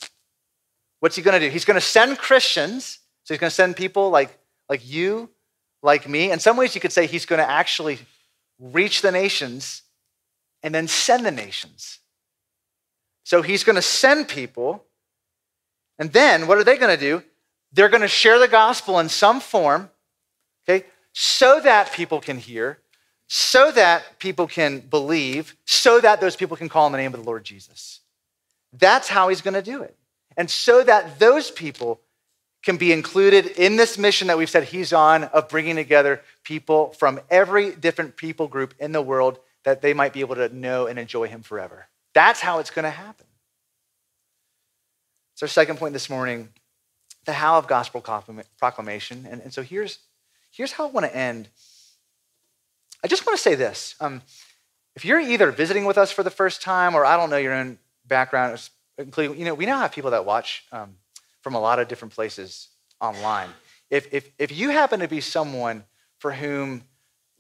What's 1.00 1.16
he 1.16 1.22
going 1.22 1.38
to 1.38 1.46
do? 1.46 1.52
He's 1.52 1.66
going 1.66 1.78
to 1.78 1.86
send 1.86 2.16
Christians. 2.16 2.98
So 3.24 3.34
he's 3.34 3.40
going 3.40 3.50
to 3.50 3.54
send 3.54 3.76
people 3.76 4.08
like, 4.08 4.38
like 4.70 4.88
you 4.88 5.28
like 5.82 6.08
me. 6.08 6.30
In 6.30 6.40
some 6.40 6.56
ways, 6.56 6.74
you 6.74 6.80
could 6.80 6.92
say 6.92 7.06
he's 7.06 7.26
going 7.26 7.40
to 7.40 7.50
actually 7.50 7.98
reach 8.72 9.02
the 9.02 9.12
nations 9.12 9.82
and 10.62 10.74
then 10.74 10.88
send 10.88 11.26
the 11.26 11.30
nations. 11.30 11.98
So 13.24 13.42
he's 13.42 13.64
going 13.64 13.76
to 13.76 13.82
send 13.82 14.28
people. 14.28 14.84
And 15.98 16.12
then 16.12 16.46
what 16.46 16.58
are 16.58 16.64
they 16.64 16.78
going 16.78 16.96
to 16.96 17.00
do? 17.00 17.22
They're 17.72 17.88
going 17.88 18.02
to 18.02 18.08
share 18.08 18.38
the 18.38 18.48
gospel 18.48 18.98
in 19.00 19.08
some 19.08 19.40
form, 19.40 19.90
okay, 20.68 20.86
so 21.12 21.60
that 21.60 21.92
people 21.92 22.20
can 22.20 22.38
hear, 22.38 22.78
so 23.26 23.72
that 23.72 24.18
people 24.18 24.46
can 24.46 24.80
believe, 24.80 25.56
so 25.66 26.00
that 26.00 26.20
those 26.20 26.36
people 26.36 26.56
can 26.56 26.68
call 26.68 26.86
on 26.86 26.92
the 26.92 26.98
name 26.98 27.12
of 27.12 27.20
the 27.20 27.26
Lord 27.26 27.44
Jesus. 27.44 28.00
That's 28.72 29.08
how 29.08 29.28
he's 29.28 29.40
going 29.40 29.54
to 29.54 29.62
do 29.62 29.82
it. 29.82 29.96
And 30.36 30.50
so 30.50 30.82
that 30.82 31.18
those 31.18 31.50
people 31.50 32.00
can 32.64 32.76
be 32.76 32.92
included 32.92 33.46
in 33.46 33.76
this 33.76 33.98
mission 33.98 34.28
that 34.28 34.38
we've 34.38 34.50
said 34.50 34.64
he's 34.64 34.92
on 34.92 35.24
of 35.24 35.48
bringing 35.48 35.76
together 35.76 36.22
people 36.42 36.92
from 36.94 37.20
every 37.30 37.72
different 37.72 38.16
people 38.16 38.48
group 38.48 38.74
in 38.80 38.92
the 38.92 39.02
world 39.02 39.38
that 39.64 39.82
they 39.82 39.92
might 39.92 40.12
be 40.12 40.20
able 40.20 40.34
to 40.34 40.48
know 40.48 40.86
and 40.86 40.98
enjoy 40.98 41.28
him 41.28 41.42
forever. 41.42 41.86
That's 42.14 42.40
how 42.40 42.58
it's 42.58 42.70
going 42.70 42.84
to 42.84 42.90
happen. 42.90 43.26
So, 45.34 45.44
our 45.44 45.48
second 45.48 45.78
point 45.78 45.92
this 45.92 46.08
morning 46.08 46.48
the 47.24 47.32
how 47.32 47.58
of 47.58 47.66
gospel 47.66 48.02
proclamation. 48.58 49.26
And, 49.30 49.40
and 49.40 49.52
so 49.52 49.62
here's, 49.62 49.98
here's 50.50 50.72
how 50.72 50.86
I 50.86 50.90
want 50.90 51.06
to 51.06 51.16
end. 51.16 51.48
I 53.02 53.08
just 53.08 53.26
want 53.26 53.36
to 53.36 53.42
say 53.42 53.54
this. 53.54 53.94
Um, 54.00 54.22
if 54.94 55.04
you're 55.04 55.20
either 55.20 55.50
visiting 55.50 55.86
with 55.86 55.98
us 55.98 56.12
for 56.12 56.22
the 56.22 56.30
first 56.30 56.62
time 56.62 56.94
or 56.94 57.04
I 57.04 57.16
don't 57.16 57.30
know 57.30 57.36
your 57.36 57.54
own 57.54 57.78
background, 58.06 58.68
including, 58.98 59.38
you 59.38 59.44
know, 59.44 59.54
we 59.54 59.66
now 59.66 59.78
have 59.78 59.92
people 59.92 60.12
that 60.12 60.24
watch 60.24 60.64
um, 60.70 60.96
from 61.44 61.54
a 61.54 61.60
lot 61.60 61.78
of 61.78 61.88
different 61.88 62.14
places 62.14 62.68
online. 63.02 63.50
If, 63.90 64.12
if, 64.14 64.30
if 64.38 64.50
you 64.50 64.70
happen 64.70 65.00
to 65.00 65.08
be 65.08 65.20
someone 65.20 65.84
for 66.18 66.32
whom 66.32 66.82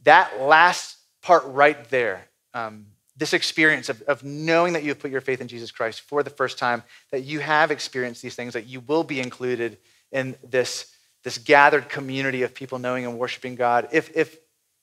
that 0.02 0.42
last 0.42 0.98
part 1.22 1.42
right 1.46 1.88
there, 1.88 2.26
um, 2.52 2.84
this 3.16 3.32
experience 3.32 3.88
of, 3.88 4.02
of 4.02 4.22
knowing 4.22 4.74
that 4.74 4.84
you've 4.84 4.98
put 4.98 5.10
your 5.10 5.22
faith 5.22 5.40
in 5.40 5.48
Jesus 5.48 5.70
Christ 5.70 6.02
for 6.02 6.22
the 6.22 6.28
first 6.28 6.58
time, 6.58 6.82
that 7.12 7.22
you 7.22 7.40
have 7.40 7.70
experienced 7.70 8.20
these 8.20 8.34
things, 8.34 8.52
that 8.52 8.66
you 8.66 8.80
will 8.80 9.04
be 9.04 9.20
included 9.20 9.78
in 10.12 10.36
this, 10.46 10.94
this 11.22 11.38
gathered 11.38 11.88
community 11.88 12.42
of 12.42 12.54
people 12.54 12.78
knowing 12.78 13.06
and 13.06 13.18
worshiping 13.18 13.54
God. 13.54 13.88
If, 13.90 14.14
if, 14.14 14.36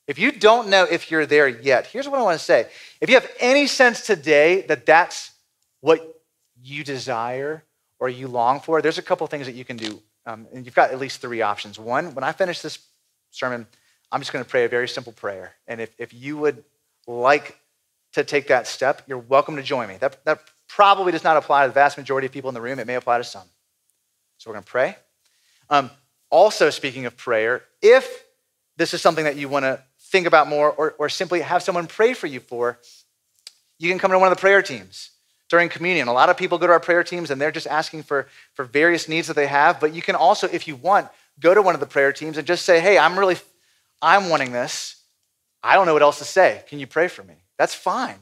if 0.08 0.18
you 0.18 0.32
don't 0.32 0.68
know 0.68 0.86
if 0.90 1.12
you're 1.12 1.28
there 1.28 1.48
yet, 1.48 1.86
here's 1.86 2.10
what 2.10 2.20
I 2.20 2.24
want 2.24 2.40
to 2.40 2.44
say. 2.44 2.66
If 3.00 3.10
you 3.10 3.16
have 3.16 3.30
any 3.40 3.68
sense 3.68 4.04
today 4.04 4.62
that 4.64 4.88
that's 4.88 5.32
what 5.80 6.22
you 6.64 6.84
desire 6.84 7.64
or 8.02 8.10
you 8.10 8.28
long 8.28 8.60
for, 8.60 8.82
there's 8.82 8.98
a 8.98 9.02
couple 9.02 9.26
things 9.28 9.46
that 9.46 9.54
you 9.54 9.64
can 9.64 9.78
do. 9.78 10.02
Um, 10.26 10.48
and 10.54 10.66
you've 10.66 10.76
got 10.76 10.92
at 10.92 11.00
least 11.00 11.22
three 11.22 11.42
options. 11.42 11.80
One, 11.80 12.16
when 12.16 12.24
I 12.24 12.32
finish 12.32 12.60
this 12.60 12.80
sermon, 13.30 13.68
I'm 14.12 14.20
just 14.20 14.34
going 14.34 14.44
to 14.44 14.50
pray 14.50 14.66
a 14.66 14.68
very 14.68 14.88
simple 14.88 15.14
prayer. 15.14 15.54
And 15.68 15.80
if, 15.80 15.94
if 16.00 16.12
you 16.12 16.36
would 16.38 16.64
like 17.06 17.58
to 18.14 18.24
take 18.24 18.48
that 18.48 18.66
step, 18.66 19.04
you're 19.08 19.20
welcome 19.20 19.56
to 19.56 19.64
join 19.64 19.88
me. 19.88 19.98
That, 19.98 20.26
that 20.26 20.42
probably 20.68 21.12
does 21.12 21.24
not 21.24 21.38
apply 21.38 21.64
to 21.64 21.68
the 21.70 21.74
vast 21.76 21.96
majority 21.96 22.26
of 22.26 22.34
people 22.34 22.50
in 22.50 22.56
the 22.56 22.62
room. 22.62 22.80
It 22.80 22.88
may 22.88 22.96
apply 22.96 23.20
to 23.20 23.24
some. 23.24 23.48
So 24.40 24.50
we're 24.50 24.56
going 24.56 24.64
to 24.64 24.72
pray. 24.72 24.96
Um, 25.70 25.92
also, 26.32 26.72
speaking 26.72 27.06
of 27.06 27.16
prayer, 27.16 27.62
if 27.84 28.26
this 28.78 28.96
is 28.96 29.02
something 29.02 29.26
that 29.26 29.36
you 29.36 29.48
want 29.48 29.64
to 29.64 29.80
think 30.00 30.26
about 30.26 30.48
more 30.48 30.72
or, 30.72 30.96
or 30.98 31.08
simply 31.08 31.42
have 31.42 31.62
someone 31.62 31.86
pray 31.86 32.14
for 32.14 32.26
you 32.26 32.40
for, 32.40 32.80
you 33.78 33.90
can 33.90 34.00
come 34.00 34.10
to 34.10 34.18
one 34.18 34.32
of 34.32 34.36
the 34.36 34.42
prayer 34.42 34.64
teams 34.64 35.12
during 35.52 35.68
communion. 35.68 36.08
A 36.08 36.14
lot 36.14 36.30
of 36.30 36.38
people 36.38 36.58
go 36.58 36.66
to 36.66 36.74
our 36.74 36.80
prayer 36.80 37.04
teams 37.04 37.30
and 37.30 37.40
they're 37.40 37.52
just 37.52 37.68
asking 37.68 38.04
for, 38.04 38.28
for 38.54 38.64
various 38.64 39.10
needs 39.10 39.28
that 39.28 39.36
they 39.36 39.48
have. 39.48 39.82
But 39.82 39.94
you 39.94 40.02
can 40.02 40.16
also, 40.16 40.48
if 40.48 40.66
you 40.66 40.78
want, 40.78 41.10
go 41.42 41.54
to 41.54 41.62
one 41.62 41.74
of 41.76 41.82
the 41.82 41.86
prayer 41.86 42.14
teams 42.14 42.38
and 42.38 42.48
just 42.48 42.66
say, 42.66 42.80
hey, 42.80 42.98
I'm 42.98 43.20
really, 43.20 43.36
I'm 44.02 44.30
wanting 44.30 44.54
this. 44.54 44.96
I 45.62 45.76
don't 45.76 45.86
know 45.86 45.94
what 45.94 46.02
else 46.02 46.20
to 46.20 46.24
say. 46.24 46.64
Can 46.70 46.80
you 46.80 46.88
pray 46.88 47.10
for 47.10 47.22
me? 47.24 47.36
That's 47.60 47.76
fine. 47.76 48.16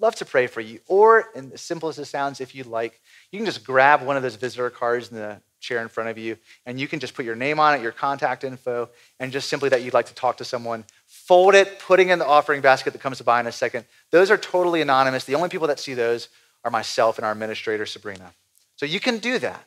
Love 0.00 0.16
to 0.16 0.24
pray 0.24 0.48
for 0.48 0.60
you. 0.60 0.80
Or, 0.88 1.28
and 1.36 1.52
as 1.52 1.60
simple 1.60 1.88
as 1.88 1.98
it 2.00 2.06
sounds, 2.06 2.40
if 2.40 2.56
you'd 2.56 2.66
like, 2.66 3.00
you 3.30 3.38
can 3.38 3.46
just 3.46 3.64
grab 3.64 4.02
one 4.02 4.16
of 4.16 4.22
those 4.24 4.34
visitor 4.34 4.68
cards 4.68 5.12
in 5.12 5.18
the 5.18 5.40
chair 5.60 5.80
in 5.80 5.86
front 5.86 6.10
of 6.10 6.18
you, 6.18 6.36
and 6.66 6.80
you 6.80 6.88
can 6.88 6.98
just 6.98 7.14
put 7.14 7.24
your 7.24 7.36
name 7.36 7.60
on 7.60 7.74
it, 7.74 7.82
your 7.82 7.92
contact 7.92 8.42
info, 8.42 8.90
and 9.20 9.30
just 9.30 9.48
simply 9.48 9.68
that 9.68 9.82
you'd 9.82 9.94
like 9.94 10.06
to 10.06 10.14
talk 10.14 10.38
to 10.38 10.44
someone. 10.44 10.84
Fold 11.26 11.54
it, 11.54 11.78
putting 11.78 12.08
in 12.08 12.18
the 12.18 12.26
offering 12.26 12.60
basket 12.60 12.92
that 12.92 13.00
comes 13.00 13.18
to 13.18 13.24
by 13.24 13.38
in 13.38 13.46
a 13.46 13.52
second. 13.52 13.84
Those 14.10 14.30
are 14.30 14.36
totally 14.36 14.82
anonymous. 14.82 15.24
The 15.24 15.36
only 15.36 15.48
people 15.48 15.68
that 15.68 15.78
see 15.78 15.94
those 15.94 16.28
are 16.64 16.70
myself 16.70 17.16
and 17.16 17.24
our 17.24 17.30
administrator, 17.30 17.86
Sabrina. 17.86 18.32
So 18.76 18.86
you 18.86 18.98
can 18.98 19.18
do 19.18 19.38
that. 19.38 19.64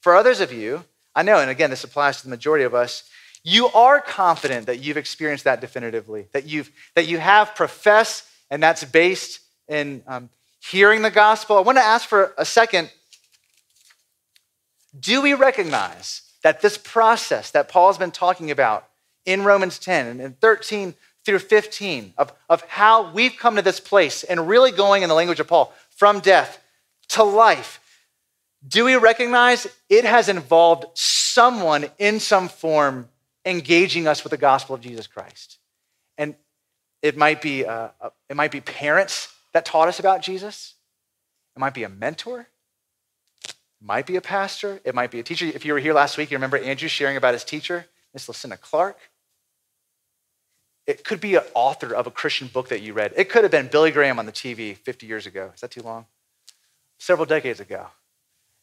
For 0.00 0.16
others 0.16 0.40
of 0.40 0.52
you, 0.52 0.84
I 1.14 1.22
know, 1.22 1.38
and 1.38 1.50
again, 1.50 1.68
this 1.68 1.84
applies 1.84 2.18
to 2.18 2.22
the 2.22 2.30
majority 2.30 2.64
of 2.64 2.74
us, 2.74 3.04
you 3.44 3.66
are 3.68 4.00
confident 4.00 4.66
that 4.66 4.80
you've 4.80 4.96
experienced 4.96 5.44
that 5.44 5.60
definitively, 5.60 6.28
that, 6.32 6.46
you've, 6.46 6.70
that 6.94 7.06
you 7.06 7.18
have 7.18 7.54
professed, 7.54 8.24
and 8.50 8.62
that's 8.62 8.84
based 8.84 9.40
in 9.68 10.02
um, 10.06 10.30
hearing 10.60 11.02
the 11.02 11.10
gospel. 11.10 11.58
I 11.58 11.60
want 11.60 11.76
to 11.76 11.84
ask 11.84 12.08
for 12.08 12.32
a 12.38 12.44
second 12.44 12.90
do 14.98 15.20
we 15.20 15.34
recognize 15.34 16.22
that 16.42 16.60
this 16.62 16.78
process 16.78 17.50
that 17.50 17.68
Paul's 17.68 17.98
been 17.98 18.10
talking 18.10 18.50
about 18.50 18.87
in 19.28 19.42
Romans 19.44 19.78
10 19.78 20.20
and 20.20 20.40
13 20.40 20.94
through 21.24 21.38
15 21.38 22.14
of, 22.16 22.32
of 22.48 22.62
how 22.62 23.12
we've 23.12 23.36
come 23.36 23.56
to 23.56 23.62
this 23.62 23.80
place 23.80 24.24
and 24.24 24.48
really 24.48 24.72
going 24.72 25.02
in 25.02 25.08
the 25.08 25.14
language 25.14 25.40
of 25.40 25.46
Paul 25.46 25.72
from 25.90 26.20
death 26.20 26.62
to 27.08 27.22
life, 27.22 27.80
do 28.66 28.84
we 28.84 28.96
recognize 28.96 29.66
it 29.88 30.04
has 30.04 30.28
involved 30.28 30.86
someone 30.94 31.86
in 31.98 32.18
some 32.20 32.48
form 32.48 33.08
engaging 33.48 34.06
us 34.06 34.22
with 34.22 34.30
the 34.30 34.36
gospel 34.36 34.74
of 34.74 34.80
Jesus 34.80 35.06
Christ. 35.06 35.58
And 36.16 36.34
it 37.02 37.16
might 37.16 37.40
be, 37.40 37.64
uh, 37.64 37.88
uh, 38.00 38.10
it 38.28 38.36
might 38.36 38.50
be 38.50 38.60
parents 38.60 39.32
that 39.52 39.64
taught 39.64 39.88
us 39.88 39.98
about 39.98 40.22
Jesus. 40.22 40.74
It 41.56 41.60
might 41.60 41.74
be 41.74 41.84
a 41.84 41.88
mentor. 41.88 42.48
Might 43.80 44.06
be 44.06 44.16
a 44.16 44.20
pastor. 44.20 44.80
It 44.84 44.94
might 44.94 45.10
be 45.10 45.20
a 45.20 45.22
teacher. 45.22 45.46
If 45.46 45.64
you 45.64 45.72
were 45.72 45.78
here 45.78 45.94
last 45.94 46.18
week, 46.18 46.30
you 46.30 46.36
remember 46.36 46.58
Andrew 46.58 46.88
sharing 46.88 47.16
about 47.16 47.32
his 47.32 47.44
teacher, 47.44 47.86
Miss 48.12 48.28
Lucinda 48.28 48.56
Clark. 48.56 48.98
It 50.88 51.04
could 51.04 51.20
be 51.20 51.34
an 51.34 51.42
author 51.52 51.94
of 51.94 52.06
a 52.06 52.10
Christian 52.10 52.48
book 52.48 52.70
that 52.70 52.80
you 52.80 52.94
read. 52.94 53.12
It 53.14 53.28
could 53.28 53.44
have 53.44 53.50
been 53.50 53.68
Billy 53.68 53.90
Graham 53.90 54.18
on 54.18 54.24
the 54.24 54.32
TV 54.32 54.74
50 54.74 55.06
years 55.06 55.26
ago. 55.26 55.50
Is 55.54 55.60
that 55.60 55.70
too 55.70 55.82
long? 55.82 56.06
Several 56.96 57.26
decades 57.26 57.60
ago. 57.60 57.88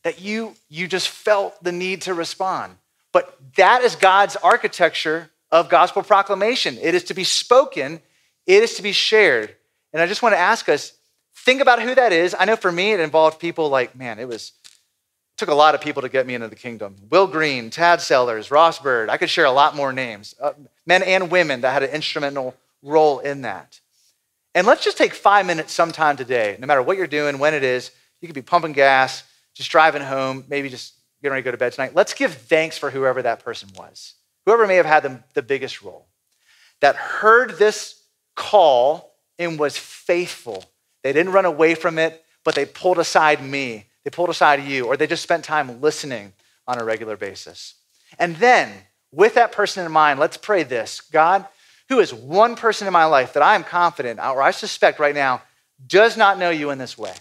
That 0.01 0.19
you, 0.19 0.55
you 0.67 0.87
just 0.87 1.07
felt 1.07 1.63
the 1.63 1.71
need 1.71 2.01
to 2.01 2.15
respond. 2.15 2.77
But 3.11 3.37
that 3.57 3.83
is 3.83 3.95
God's 3.95 4.35
architecture 4.37 5.29
of 5.51 5.69
gospel 5.69 6.01
proclamation. 6.01 6.79
It 6.81 6.95
is 6.95 7.03
to 7.05 7.13
be 7.13 7.23
spoken, 7.23 8.01
it 8.47 8.63
is 8.63 8.73
to 8.73 8.81
be 8.81 8.91
shared. 8.91 9.55
And 9.93 10.01
I 10.01 10.07
just 10.07 10.23
want 10.23 10.33
to 10.33 10.39
ask 10.39 10.67
us 10.67 10.93
think 11.35 11.61
about 11.61 11.79
who 11.79 11.93
that 11.93 12.11
is. 12.11 12.35
I 12.37 12.45
know 12.45 12.55
for 12.55 12.71
me, 12.71 12.91
it 12.91 12.99
involved 12.99 13.39
people 13.39 13.69
like, 13.69 13.95
man, 13.95 14.17
it 14.17 14.27
was, 14.27 14.53
took 15.37 15.49
a 15.49 15.53
lot 15.53 15.75
of 15.75 15.81
people 15.81 16.01
to 16.01 16.09
get 16.09 16.25
me 16.25 16.33
into 16.33 16.47
the 16.47 16.55
kingdom. 16.55 16.95
Will 17.09 17.27
Green, 17.27 17.69
Tad 17.69 18.01
Sellers, 18.01 18.51
Ross 18.51 18.79
Bird. 18.79 19.09
I 19.09 19.17
could 19.17 19.29
share 19.29 19.45
a 19.45 19.51
lot 19.51 19.75
more 19.75 19.91
names, 19.91 20.35
uh, 20.41 20.53
men 20.85 21.03
and 21.03 21.29
women 21.29 21.61
that 21.61 21.73
had 21.73 21.83
an 21.83 21.89
instrumental 21.89 22.55
role 22.81 23.19
in 23.19 23.41
that. 23.41 23.79
And 24.53 24.65
let's 24.65 24.83
just 24.83 24.97
take 24.97 25.13
five 25.13 25.45
minutes 25.45 25.73
sometime 25.73 26.15
today, 26.15 26.55
no 26.59 26.67
matter 26.67 26.81
what 26.81 26.97
you're 26.97 27.07
doing, 27.07 27.39
when 27.39 27.53
it 27.53 27.63
is. 27.63 27.91
You 28.21 28.27
could 28.27 28.35
be 28.35 28.41
pumping 28.41 28.71
gas, 28.71 29.23
just 29.53 29.69
driving 29.69 30.01
home, 30.01 30.45
maybe 30.47 30.69
just 30.69 30.93
getting 31.25 31.33
ready 31.33 31.41
to 31.41 31.47
go 31.47 31.51
to 31.51 31.57
bed 31.57 31.73
tonight, 31.73 31.95
let's 31.95 32.13
give 32.13 32.33
thanks 32.33 32.77
for 32.77 32.91
whoever 32.91 33.21
that 33.23 33.43
person 33.43 33.69
was, 33.75 34.13
whoever 34.45 34.67
may 34.67 34.75
have 34.75 34.85
had 34.85 35.01
the, 35.01 35.23
the 35.33 35.41
biggest 35.41 35.81
role, 35.81 36.05
that 36.81 36.95
heard 36.95 37.57
this 37.57 37.99
call 38.35 39.15
and 39.39 39.57
was 39.57 39.75
faithful. 39.75 40.63
They 41.03 41.13
didn't 41.13 41.33
run 41.33 41.45
away 41.45 41.73
from 41.73 41.97
it, 41.97 42.23
but 42.43 42.53
they 42.53 42.65
pulled 42.65 42.99
aside 42.99 43.43
me, 43.43 43.87
they 44.05 44.11
pulled 44.11 44.29
aside 44.29 44.57
to 44.57 44.61
you, 44.61 44.85
or 44.85 44.95
they 44.95 45.07
just 45.07 45.23
spent 45.23 45.43
time 45.43 45.81
listening 45.81 46.31
on 46.67 46.79
a 46.79 46.85
regular 46.85 47.17
basis. 47.17 47.73
And 48.17 48.37
then, 48.37 48.71
with 49.11 49.33
that 49.33 49.51
person 49.51 49.85
in 49.85 49.91
mind, 49.91 50.19
let's 50.19 50.37
pray 50.37 50.63
this 50.63 51.01
God, 51.01 51.45
who 51.89 51.99
is 51.99 52.13
one 52.13 52.55
person 52.55 52.87
in 52.87 52.93
my 52.93 53.05
life 53.05 53.33
that 53.33 53.43
I 53.43 53.55
am 53.55 53.63
confident, 53.63 54.19
or 54.19 54.41
I 54.41 54.51
suspect 54.51 54.99
right 54.99 55.15
now, 55.15 55.41
does 55.85 56.15
not 56.15 56.37
know 56.37 56.51
you 56.51 56.69
in 56.69 56.77
this 56.77 56.97
way. 56.97 57.13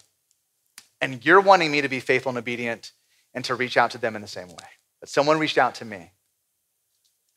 And 1.00 1.24
you're 1.24 1.40
wanting 1.40 1.72
me 1.72 1.80
to 1.80 1.88
be 1.88 2.00
faithful 2.00 2.30
and 2.30 2.38
obedient 2.38 2.92
and 3.32 3.44
to 3.46 3.54
reach 3.54 3.76
out 3.76 3.90
to 3.92 3.98
them 3.98 4.14
in 4.14 4.22
the 4.22 4.28
same 4.28 4.48
way. 4.48 4.68
But 5.00 5.08
someone 5.08 5.38
reached 5.38 5.58
out 5.58 5.74
to 5.76 5.84
me. 5.84 6.12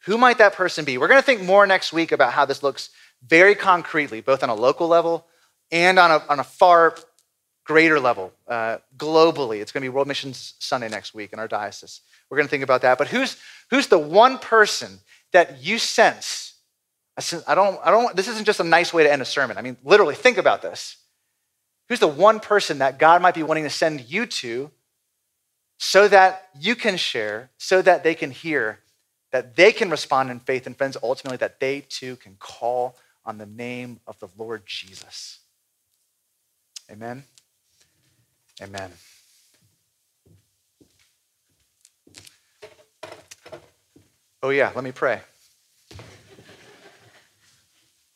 Who 0.01 0.17
might 0.17 0.38
that 0.38 0.53
person 0.53 0.86
be? 0.86 0.97
We're 0.97 1.07
going 1.07 1.19
to 1.19 1.25
think 1.25 1.41
more 1.41 1.65
next 1.65 1.91
week 1.91 2.12
about 2.12 2.33
how 2.33 2.45
this 2.45 2.63
looks 2.63 2.89
very 3.25 3.55
concretely, 3.55 4.21
both 4.21 4.43
on 4.43 4.49
a 4.49 4.55
local 4.55 4.88
level 4.88 5.25
and 5.71 5.97
on 5.97 6.12
a, 6.12 6.23
on 6.29 6.39
a 6.39 6.43
far 6.43 6.95
greater 7.67 7.99
level 7.99 8.32
uh, 8.47 8.77
globally. 8.97 9.60
It's 9.60 9.73
going 9.73 9.82
to 9.82 9.86
be 9.86 9.89
World 9.89 10.08
Missions 10.08 10.53
Sunday 10.60 10.88
next 10.88 11.13
week 11.13 11.34
in 11.34 11.39
our 11.39 11.49
diocese. 11.49 11.99
We're 12.30 12.38
going 12.38 12.47
to 12.47 12.49
think 12.49 12.63
about 12.63 12.82
that. 12.84 12.97
But 12.97 13.10
who's, 13.10 13.36
who's 13.69 13.88
the 13.88 13.99
one 13.99 14.38
person 14.38 14.99
that 15.34 15.62
you 15.62 15.77
sense? 15.77 16.56
I 17.45 17.56
don't, 17.56 17.77
I 17.84 17.91
don't, 17.91 18.15
this 18.15 18.30
isn't 18.30 18.45
just 18.45 18.62
a 18.62 18.63
nice 18.63 18.93
way 18.93 19.03
to 19.03 19.12
end 19.12 19.21
a 19.21 19.25
sermon. 19.25 19.58
I 19.58 19.62
mean, 19.62 19.75
literally, 19.84 20.15
think 20.15 20.38
about 20.38 20.62
this. 20.62 20.95
Who's 21.89 21.99
the 21.99 22.08
one 22.08 22.39
person 22.39 22.80
that 22.80 22.99
God 22.99 23.21
might 23.21 23.36
be 23.36 23.43
wanting 23.43 23.65
to 23.65 23.69
send 23.69 24.10
you 24.10 24.25
to 24.25 24.71
so 25.77 26.08
that 26.08 26.49
you 26.58 26.73
can 26.75 26.95
share, 26.95 27.50
so 27.58 27.81
that 27.81 28.04
they 28.04 28.15
can 28.15 28.31
hear, 28.31 28.79
that 29.31 29.58
they 29.58 29.73
can 29.73 29.89
respond 29.89 30.31
in 30.31 30.39
faith, 30.39 30.65
and 30.67 30.75
friends, 30.75 30.96
ultimately, 31.04 31.37
that 31.37 31.60
they 31.60 31.81
too 31.81 32.15
can 32.15 32.35
call 32.39 32.96
on 33.25 33.37
the 33.37 33.46
name 33.46 34.00
of 34.08 34.17
the 34.19 34.29
Lord 34.37 34.63
Jesus. 34.65 35.39
Amen. 36.89 37.23
Amen. 38.62 38.91
Oh, 44.41 44.49
yeah, 44.49 44.71
let 44.75 44.83
me 44.83 44.91
pray. 44.91 45.21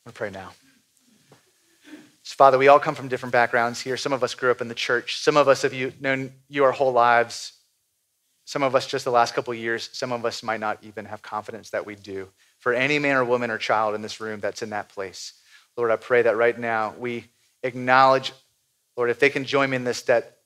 I'm 0.06 0.14
pray 0.14 0.30
now. 0.30 0.52
So, 2.24 2.36
Father, 2.36 2.58
we 2.58 2.68
all 2.68 2.80
come 2.80 2.96
from 2.96 3.08
different 3.08 3.34
backgrounds 3.34 3.82
here. 3.82 3.98
Some 3.98 4.14
of 4.14 4.24
us 4.24 4.34
grew 4.36 4.52
up 4.52 4.62
in 4.62 4.68
the 4.68 4.76
church. 4.76 5.20
Some 5.20 5.38
of 5.38 5.48
us 5.48 5.62
have 5.62 5.74
you 5.74 5.94
known 6.00 6.32
you 6.50 6.64
our 6.64 6.72
whole 6.72 6.92
lives. 6.92 7.54
Some 8.46 8.64
of 8.64 8.76
us 8.76 8.88
just 8.88 9.06
the 9.06 9.12
last 9.12 9.34
couple 9.34 9.54
years. 9.54 9.90
Some 9.94 10.12
of 10.12 10.26
us 10.26 10.44
might 10.44 10.60
not 10.60 10.80
even 10.82 11.06
have 11.06 11.22
confidence 11.22 11.70
that 11.70 11.86
we 11.86 11.96
do. 11.96 12.28
For 12.60 12.74
any 12.74 13.00
man 13.00 13.16
or 13.16 13.26
woman 13.26 13.52
or 13.52 13.58
child 13.58 13.96
in 13.96 14.02
this 14.02 14.20
room 14.20 14.40
that's 14.40 14.62
in 14.62 14.72
that 14.72 14.90
place, 14.90 15.34
Lord, 15.78 15.92
I 15.92 15.96
pray 15.96 16.22
that 16.24 16.36
right 16.38 16.58
now 16.58 16.94
we 16.98 17.26
acknowledge, 17.64 18.34
Lord, 18.98 19.10
if 19.10 19.20
they 19.20 19.30
can 19.30 19.46
join 19.46 19.70
me 19.70 19.78
in 19.78 19.84
this, 19.84 20.02
that 20.04 20.38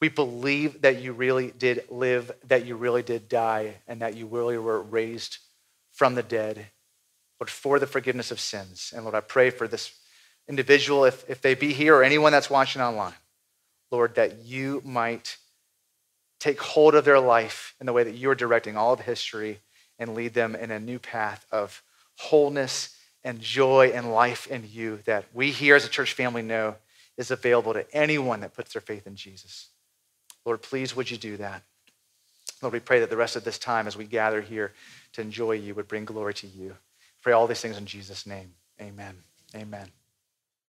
We 0.00 0.08
believe 0.08 0.82
that 0.82 1.00
you 1.00 1.12
really 1.12 1.50
did 1.50 1.84
live, 1.90 2.30
that 2.48 2.66
you 2.66 2.76
really 2.76 3.02
did 3.02 3.28
die, 3.28 3.76
and 3.88 4.02
that 4.02 4.14
you 4.16 4.26
really 4.26 4.58
were 4.58 4.82
raised 4.82 5.38
from 5.92 6.14
the 6.14 6.22
dead, 6.22 6.66
Lord, 7.40 7.48
for 7.48 7.78
the 7.78 7.86
forgiveness 7.86 8.30
of 8.30 8.38
sins. 8.38 8.92
And 8.94 9.04
Lord, 9.04 9.14
I 9.14 9.20
pray 9.20 9.48
for 9.48 9.66
this 9.66 9.98
individual, 10.48 11.06
if, 11.06 11.28
if 11.30 11.40
they 11.40 11.54
be 11.54 11.72
here 11.72 11.96
or 11.96 12.04
anyone 12.04 12.32
that's 12.32 12.50
watching 12.50 12.82
online, 12.82 13.14
Lord, 13.90 14.16
that 14.16 14.44
you 14.44 14.82
might 14.84 15.38
take 16.38 16.60
hold 16.60 16.94
of 16.94 17.06
their 17.06 17.18
life 17.18 17.74
in 17.80 17.86
the 17.86 17.92
way 17.94 18.04
that 18.04 18.14
you 18.14 18.28
are 18.30 18.34
directing 18.34 18.76
all 18.76 18.92
of 18.92 19.00
history 19.00 19.60
and 19.98 20.14
lead 20.14 20.34
them 20.34 20.54
in 20.54 20.70
a 20.70 20.78
new 20.78 20.98
path 20.98 21.46
of 21.50 21.82
wholeness 22.18 22.94
and 23.24 23.40
joy 23.40 23.90
and 23.94 24.12
life 24.12 24.46
in 24.46 24.68
you 24.70 25.00
that 25.06 25.24
we 25.32 25.50
here 25.50 25.74
as 25.74 25.86
a 25.86 25.88
church 25.88 26.12
family 26.12 26.42
know 26.42 26.76
is 27.16 27.30
available 27.30 27.72
to 27.72 27.86
anyone 27.94 28.40
that 28.40 28.54
puts 28.54 28.72
their 28.72 28.82
faith 28.82 29.06
in 29.06 29.16
Jesus. 29.16 29.68
Lord, 30.44 30.62
please 30.62 30.94
would 30.94 31.10
you 31.10 31.16
do 31.16 31.36
that? 31.38 31.62
Lord, 32.62 32.72
we 32.72 32.80
pray 32.80 33.00
that 33.00 33.10
the 33.10 33.16
rest 33.16 33.36
of 33.36 33.44
this 33.44 33.58
time 33.58 33.86
as 33.86 33.96
we 33.96 34.04
gather 34.04 34.40
here 34.40 34.72
to 35.12 35.20
enjoy 35.20 35.52
you 35.52 35.74
would 35.74 35.88
bring 35.88 36.04
glory 36.04 36.34
to 36.34 36.46
you. 36.46 36.76
Pray 37.22 37.32
all 37.32 37.46
these 37.46 37.60
things 37.60 37.76
in 37.76 37.86
Jesus' 37.86 38.26
name. 38.26 38.54
Amen. 38.80 39.16
Amen. 39.54 39.88